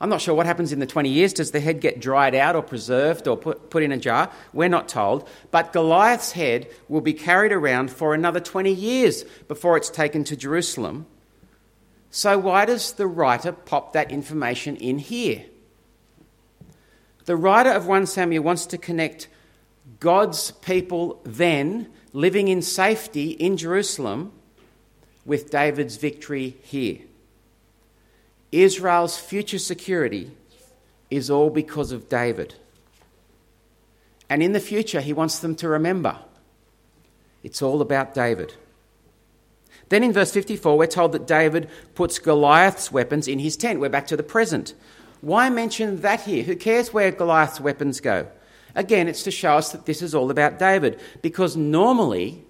I'm 0.00 0.08
not 0.08 0.20
sure 0.20 0.34
what 0.34 0.46
happens 0.46 0.72
in 0.72 0.80
the 0.80 0.86
20 0.86 1.08
years. 1.10 1.32
Does 1.32 1.52
the 1.52 1.60
head 1.60 1.80
get 1.80 2.00
dried 2.00 2.34
out 2.34 2.56
or 2.56 2.62
preserved 2.62 3.28
or 3.28 3.36
put, 3.36 3.70
put 3.70 3.84
in 3.84 3.92
a 3.92 3.96
jar? 3.96 4.32
We're 4.52 4.68
not 4.68 4.88
told. 4.88 5.28
But 5.52 5.72
Goliath's 5.72 6.32
head 6.32 6.68
will 6.88 7.00
be 7.00 7.12
carried 7.12 7.52
around 7.52 7.92
for 7.92 8.12
another 8.12 8.40
20 8.40 8.72
years 8.72 9.22
before 9.46 9.76
it's 9.76 9.90
taken 9.90 10.24
to 10.24 10.36
Jerusalem. 10.36 11.06
So, 12.14 12.36
why 12.36 12.66
does 12.66 12.92
the 12.92 13.06
writer 13.06 13.52
pop 13.52 13.94
that 13.94 14.12
information 14.12 14.76
in 14.76 14.98
here? 14.98 15.46
The 17.24 17.36
writer 17.36 17.70
of 17.70 17.86
1 17.86 18.04
Samuel 18.06 18.44
wants 18.44 18.66
to 18.66 18.76
connect 18.76 19.28
God's 19.98 20.50
people 20.50 21.22
then 21.24 21.88
living 22.12 22.48
in 22.48 22.60
safety 22.60 23.30
in 23.30 23.56
Jerusalem 23.56 24.32
with 25.24 25.50
David's 25.50 25.96
victory 25.96 26.58
here. 26.62 26.98
Israel's 28.52 29.18
future 29.18 29.58
security 29.58 30.32
is 31.10 31.30
all 31.30 31.48
because 31.48 31.92
of 31.92 32.10
David. 32.10 32.56
And 34.28 34.42
in 34.42 34.52
the 34.52 34.60
future, 34.60 35.00
he 35.00 35.14
wants 35.14 35.38
them 35.38 35.54
to 35.56 35.68
remember 35.68 36.18
it's 37.42 37.62
all 37.62 37.80
about 37.80 38.12
David. 38.12 38.52
Then 39.92 40.04
in 40.04 40.14
verse 40.14 40.32
54, 40.32 40.78
we're 40.78 40.86
told 40.86 41.12
that 41.12 41.26
David 41.26 41.68
puts 41.94 42.18
Goliath's 42.18 42.90
weapons 42.90 43.28
in 43.28 43.38
his 43.38 43.58
tent. 43.58 43.78
We're 43.78 43.90
back 43.90 44.06
to 44.06 44.16
the 44.16 44.22
present. 44.22 44.72
Why 45.20 45.50
mention 45.50 46.00
that 46.00 46.22
here? 46.22 46.44
Who 46.44 46.56
cares 46.56 46.94
where 46.94 47.10
Goliath's 47.10 47.60
weapons 47.60 48.00
go? 48.00 48.26
Again, 48.74 49.06
it's 49.06 49.22
to 49.24 49.30
show 49.30 49.52
us 49.52 49.70
that 49.72 49.84
this 49.84 50.00
is 50.00 50.14
all 50.14 50.30
about 50.30 50.58
David, 50.58 50.98
because 51.20 51.58
normally 51.58 52.42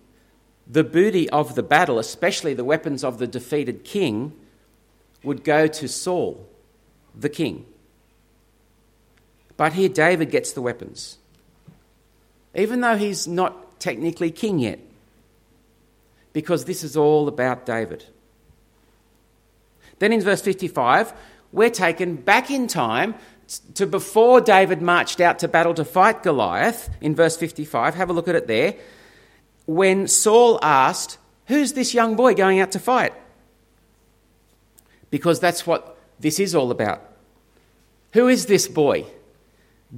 the 0.68 0.84
booty 0.84 1.28
of 1.30 1.56
the 1.56 1.64
battle, 1.64 1.98
especially 1.98 2.54
the 2.54 2.62
weapons 2.62 3.02
of 3.02 3.18
the 3.18 3.26
defeated 3.26 3.82
king, 3.82 4.32
would 5.24 5.42
go 5.42 5.66
to 5.66 5.88
Saul, 5.88 6.48
the 7.12 7.28
king. 7.28 7.66
But 9.56 9.72
here 9.72 9.88
David 9.88 10.30
gets 10.30 10.52
the 10.52 10.62
weapons, 10.62 11.18
even 12.54 12.82
though 12.82 12.96
he's 12.96 13.26
not 13.26 13.80
technically 13.80 14.30
king 14.30 14.60
yet, 14.60 14.78
because 16.32 16.64
this 16.64 16.82
is 16.82 16.96
all 16.96 17.28
about 17.28 17.66
David. 17.66 18.04
Then 19.98 20.12
in 20.12 20.20
verse 20.20 20.40
55, 20.40 21.12
we're 21.52 21.70
taken 21.70 22.16
back 22.16 22.50
in 22.50 22.66
time 22.66 23.14
to 23.74 23.86
before 23.86 24.40
David 24.40 24.80
marched 24.80 25.20
out 25.20 25.38
to 25.40 25.48
battle 25.48 25.74
to 25.74 25.84
fight 25.84 26.22
Goliath, 26.22 26.88
in 27.00 27.14
verse 27.14 27.36
55. 27.36 27.94
Have 27.94 28.10
a 28.10 28.12
look 28.12 28.28
at 28.28 28.34
it 28.34 28.46
there. 28.46 28.74
When 29.66 30.08
Saul 30.08 30.58
asked, 30.62 31.18
Who's 31.46 31.72
this 31.72 31.92
young 31.92 32.16
boy 32.16 32.34
going 32.34 32.60
out 32.60 32.72
to 32.72 32.78
fight? 32.78 33.12
Because 35.10 35.40
that's 35.40 35.66
what 35.66 35.98
this 36.18 36.40
is 36.40 36.54
all 36.54 36.70
about. 36.70 37.02
Who 38.12 38.28
is 38.28 38.46
this 38.46 38.68
boy 38.68 39.06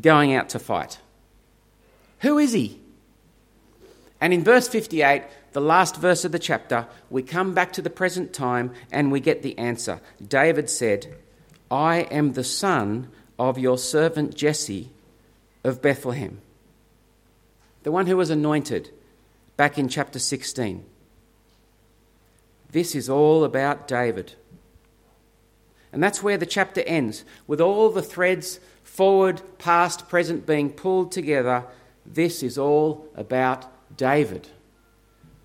going 0.01 0.35
out 0.35 0.49
to 0.51 0.59
fight? 0.59 0.99
Who 2.21 2.39
is 2.39 2.53
he? 2.53 2.81
And 4.21 4.33
in 4.33 4.43
verse 4.43 4.69
58, 4.69 5.23
the 5.55 5.61
last 5.61 5.97
verse 5.97 6.25
of 6.25 6.33
the 6.33 6.39
chapter, 6.39 6.87
we 7.09 7.23
come 7.23 7.55
back 7.55 7.73
to 7.73 7.81
the 7.81 7.89
present 7.89 8.33
time 8.33 8.73
and 8.91 9.11
we 9.11 9.21
get 9.21 9.43
the 9.43 9.57
answer. 9.57 10.01
David 10.27 10.69
said, 10.69 11.15
I 11.71 12.01
am 12.11 12.33
the 12.33 12.45
son 12.45 13.09
of 13.39 13.57
your 13.57 13.79
servant 13.79 14.35
Jesse 14.35 14.91
of 15.63 15.81
Bethlehem, 15.81 16.41
the 17.85 17.93
one 17.93 18.07
who 18.07 18.17
was 18.17 18.31
anointed 18.31 18.91
back 19.57 19.79
in 19.79 19.89
chapter 19.89 20.19
16. 20.19 20.85
This 22.73 22.97
is 22.97 23.09
all 23.09 23.45
about 23.45 23.87
David. 23.87 24.33
And 25.93 26.03
that's 26.03 26.21
where 26.21 26.37
the 26.37 26.47
chapter 26.47 26.81
ends, 26.81 27.25
with 27.47 27.61
all 27.61 27.91
the 27.91 28.03
threads 28.03 28.59
forward, 28.83 29.41
past, 29.59 30.09
present 30.09 30.47
being 30.47 30.71
pulled 30.71 31.13
together. 31.13 31.65
This 32.05 32.43
is 32.43 32.59
all 32.59 33.09
about 33.15 33.71
David, 33.97 34.49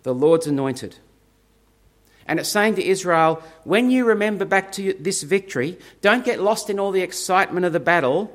the 0.03 0.13
Lord's 0.13 0.47
anointed. 0.47 0.97
And 2.25 2.39
it's 2.39 2.49
saying 2.49 2.75
to 2.75 2.85
Israel, 2.85 3.41
when 3.63 3.89
you 3.89 4.05
remember 4.05 4.45
back 4.45 4.71
to 4.73 4.93
this 4.99 5.23
victory, 5.23 5.79
don't 6.01 6.23
get 6.23 6.39
lost 6.39 6.69
in 6.69 6.79
all 6.79 6.91
the 6.91 7.01
excitement 7.01 7.65
of 7.65 7.73
the 7.73 7.79
battle. 7.79 8.31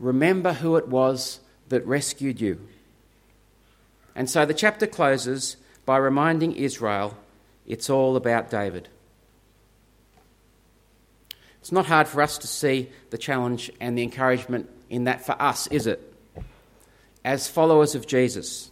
Remember 0.00 0.52
who 0.52 0.76
it 0.76 0.88
was 0.88 1.38
that 1.68 1.86
rescued 1.86 2.40
you. 2.40 2.60
And 4.16 4.28
so 4.28 4.44
the 4.44 4.54
chapter 4.54 4.86
closes 4.86 5.56
by 5.86 5.98
reminding 5.98 6.56
Israel 6.56 7.16
it's 7.66 7.88
all 7.88 8.16
about 8.16 8.50
David. 8.50 8.88
It's 11.60 11.72
not 11.72 11.86
hard 11.86 12.08
for 12.08 12.20
us 12.20 12.38
to 12.38 12.46
see 12.46 12.90
the 13.10 13.18
challenge 13.18 13.70
and 13.80 13.96
the 13.96 14.02
encouragement 14.02 14.68
in 14.90 15.04
that 15.04 15.24
for 15.24 15.40
us, 15.40 15.66
is 15.68 15.86
it? 15.86 16.12
As 17.24 17.48
followers 17.48 17.94
of 17.94 18.06
Jesus 18.06 18.70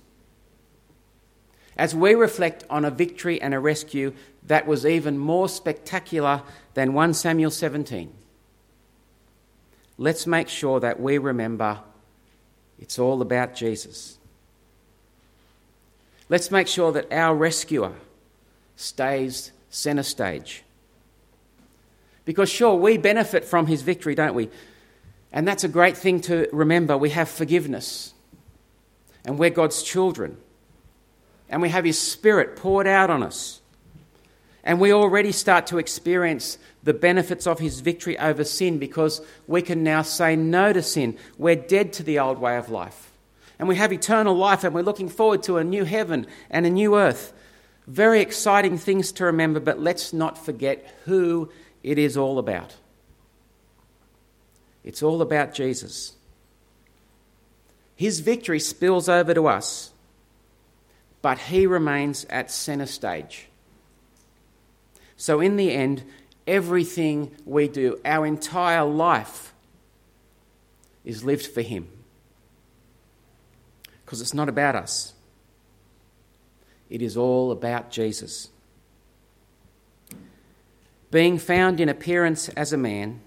as 1.83 1.97
we 1.97 2.15
reflect 2.15 2.63
on 2.71 2.85
a 2.85 2.91
victory 2.93 3.43
and 3.43 3.53
a 3.53 3.59
rescue 3.59 4.13
that 4.47 4.69
was 4.69 4.87
even 4.87 5.19
more 5.19 5.49
spectacular 5.49 6.41
than 6.75 6.93
1 6.93 7.13
Samuel 7.13 7.51
17. 7.51 8.13
Let's 9.99 10.25
make 10.25 10.49
sure 10.49 10.79
that 10.79 11.01
we 11.01 11.19
remember 11.19 11.81
it's 12.79 13.01
all 13.01 13.21
about 13.21 13.57
Jesus. 13.57 14.17
Let's 16.29 16.53
make 16.53 16.69
sure 16.69 16.93
that 16.93 17.13
our 17.13 17.35
rescuer 17.35 17.95
stays 18.77 19.51
centre 19.69 20.05
stage. 20.05 20.63
Because, 22.25 22.49
sure, 22.49 22.77
we 22.77 22.97
benefit 22.97 23.45
from 23.45 23.67
his 23.67 23.83
victory, 23.83 24.15
don't 24.15 24.35
we? 24.35 24.51
And 25.33 25.49
that's 25.49 25.65
a 25.65 25.69
great 25.69 25.97
thing 25.97 26.21
to 26.23 26.49
remember. 26.53 26.97
We 26.97 27.11
have 27.11 27.29
forgiveness, 27.29 28.15
and 29.25 29.37
we're 29.37 29.51
God's 29.51 29.83
children 29.83 30.37
and 31.53 31.61
we 31.61 31.69
have 31.69 31.85
His 31.85 31.99
Spirit 31.99 32.57
poured 32.57 32.87
out 32.87 33.11
on 33.11 33.23
us. 33.23 33.61
And 34.65 34.81
we 34.81 34.93
already 34.93 35.33
start 35.33 35.67
to 35.67 35.79
experience 35.79 36.57
the 36.83 36.95
benefits 36.95 37.47
of 37.47 37.59
His 37.59 37.81
victory 37.81 38.19
over 38.19 38.43
sin 38.43 38.79
because 38.79 39.21
we 39.47 39.61
can 39.61 39.85
now 39.85 40.01
say 40.01 40.35
no 40.35 40.73
to 40.73 40.83
sin. 40.83 41.19
We're 41.37 41.57
dead 41.57 41.93
to 41.95 42.03
the 42.03 42.19
old 42.19 42.39
way 42.39 42.57
of 42.57 42.71
life. 42.71 43.13
And 43.59 43.69
we 43.69 43.77
have 43.77 43.93
eternal 43.93 44.35
life, 44.35 44.65
and 44.65 44.75
we're 44.75 44.83
looking 44.83 45.11
forward 45.11 45.43
to 45.45 45.59
a 45.59 45.65
new 45.65 45.85
heaven 45.85 46.27
and 46.51 46.65
a 46.65 46.71
new 46.71 46.97
earth. 46.97 47.35
Very 47.87 48.21
exciting 48.21 48.79
things 48.79 49.13
to 49.13 49.27
remember, 49.27 49.61
but 49.61 49.79
let's 49.79 50.15
not 50.15 50.43
forget 50.43 50.97
who 51.05 51.51
it 51.83 51.99
is 51.99 52.17
all 52.17 52.39
about. 52.39 52.75
It's 54.85 55.03
all 55.03 55.21
about 55.21 55.53
Jesus. 55.53 56.17
His 57.95 58.21
victory 58.21 58.59
spills 58.59 59.09
over 59.09 59.35
to 59.35 59.47
us 59.49 59.92
but 61.23 61.39
he 61.39 61.67
remains 61.67 62.25
at 62.29 62.51
centre 62.51 62.87
stage. 62.87 63.47
So, 65.17 65.41
in 65.41 65.57
the 65.57 65.71
end, 65.71 66.03
everything 66.47 67.31
we 67.47 67.69
do, 67.69 68.01
our 68.05 68.27
entire 68.27 68.85
life, 68.85 69.55
is 71.05 71.25
lived 71.25 71.47
for 71.47 71.63
him. 71.63 71.89
Because 74.05 74.21
it's 74.21 74.35
not 74.35 74.49
about 74.49 74.75
us, 74.75 75.15
it 76.91 77.01
is 77.01 77.17
all 77.17 77.53
about 77.53 77.91
Jesus. 77.91 78.49
Being 81.11 81.39
found 81.39 81.79
in 81.79 81.89
appearance 81.89 82.49
as 82.51 82.73
a 82.73 82.79
man, 82.79 83.21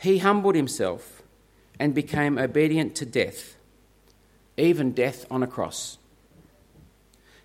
he 0.00 0.18
humbled 0.18 0.54
himself 0.54 1.22
and 1.78 1.94
became 1.94 2.38
obedient 2.38 2.94
to 2.96 3.06
death, 3.06 3.56
even 4.56 4.92
death 4.92 5.26
on 5.30 5.42
a 5.42 5.46
cross. 5.46 5.98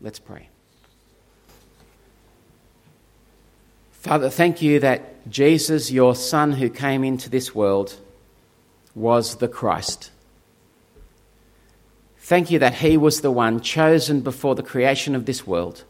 Let's 0.00 0.18
pray. 0.18 0.48
Father, 3.92 4.30
thank 4.30 4.62
you 4.62 4.80
that 4.80 5.28
Jesus, 5.28 5.90
your 5.90 6.14
Son 6.14 6.52
who 6.52 6.68
came 6.68 7.02
into 7.02 7.28
this 7.28 7.54
world, 7.54 7.96
was 8.94 9.36
the 9.36 9.48
Christ. 9.48 10.10
Thank 12.18 12.50
you 12.50 12.58
that 12.58 12.74
he 12.74 12.96
was 12.96 13.20
the 13.20 13.30
one 13.30 13.60
chosen 13.60 14.20
before 14.20 14.54
the 14.54 14.62
creation 14.62 15.14
of 15.14 15.26
this 15.26 15.46
world 15.46 15.84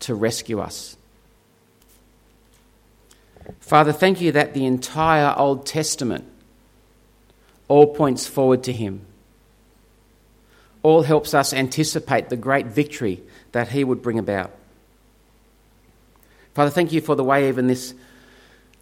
to 0.00 0.14
rescue 0.14 0.60
us. 0.60 0.96
Father, 3.60 3.92
thank 3.92 4.20
you 4.20 4.32
that 4.32 4.52
the 4.52 4.66
entire 4.66 5.34
Old 5.38 5.64
Testament 5.64 6.24
all 7.66 7.94
points 7.94 8.26
forward 8.26 8.62
to 8.64 8.72
him 8.72 9.05
all 10.82 11.02
helps 11.02 11.34
us 11.34 11.52
anticipate 11.52 12.28
the 12.28 12.36
great 12.36 12.66
victory 12.66 13.22
that 13.52 13.68
He 13.68 13.84
would 13.84 14.02
bring 14.02 14.18
about. 14.18 14.52
Father, 16.54 16.70
thank 16.70 16.92
you 16.92 17.00
for 17.00 17.14
the 17.14 17.24
way 17.24 17.48
even 17.48 17.66
this 17.66 17.94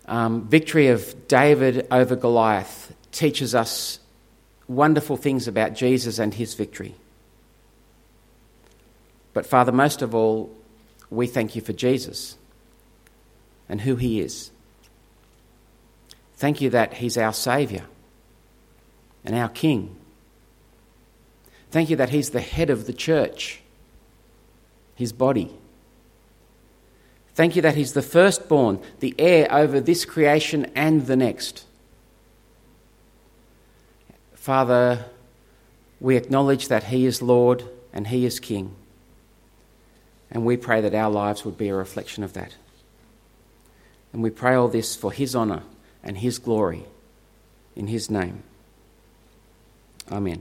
um, 0.07 0.47
victory 0.47 0.89
of 0.89 1.29
David 1.29 1.87
over 1.91 2.15
Goliath 2.15 2.95
teaches 3.11 3.55
us 3.55 3.99
wonderful 4.69 5.17
things 5.17 5.49
about 5.49 5.75
Jesus 5.75 6.19
and 6.19 6.35
His 6.35 6.55
victory. 6.55 6.95
But 9.33 9.47
Father, 9.47 9.73
most 9.73 10.03
of 10.03 10.15
all, 10.15 10.55
we 11.11 11.27
thank 11.27 11.57
you 11.57 11.63
for 11.63 11.73
Jesus 11.73 12.37
and 13.69 13.81
who 13.81 13.97
He 13.97 14.21
is. 14.21 14.51
Thank 16.37 16.61
you 16.61 16.71
that 16.71 16.95
He's 16.95 17.17
our 17.17 17.33
Saviour 17.33 17.85
and 19.25 19.35
our 19.35 19.49
King 19.49 19.97
Thank 21.75 21.91
you 21.91 21.97
that 21.97 22.11
He's 22.11 22.31
the 22.31 22.41
head 22.41 22.71
of 22.71 22.87
the 22.87 22.93
church, 22.93 23.61
His 24.95 25.13
body. 25.13 25.51
Thank 27.35 27.57
you 27.57 27.63
that 27.63 27.75
He's 27.75 27.95
the 27.95 28.01
firstborn, 28.01 28.79
the 29.01 29.13
heir 29.19 29.53
over 29.53 29.81
this 29.81 30.05
creation 30.05 30.71
and 30.77 31.09
the 31.09 31.17
next. 31.17 31.65
Father, 34.35 35.07
we 35.99 36.15
acknowledge 36.15 36.69
that 36.69 36.85
He 36.85 37.07
is 37.07 37.21
Lord 37.21 37.65
and 37.93 38.07
He 38.07 38.25
is 38.25 38.39
King. 38.39 38.77
And 40.31 40.47
we 40.47 40.57
pray 40.57 40.81
that 40.81 40.95
our 40.95 41.11
lives 41.11 41.45
would 41.45 41.59
be 41.59 41.71
a 41.71 41.75
reflection 41.75 42.23
of 42.23 42.35
that. 42.35 42.55
And 44.13 44.23
we 44.23 44.31
pray 44.31 44.55
all 44.55 44.69
this 44.69 44.95
for 44.95 45.11
His 45.11 45.35
honour 45.35 45.65
and 46.05 46.19
His 46.19 46.39
glory 46.39 46.85
In 47.75 47.89
his 47.89 48.09
name. 48.09 48.45
Amen. 50.13 50.41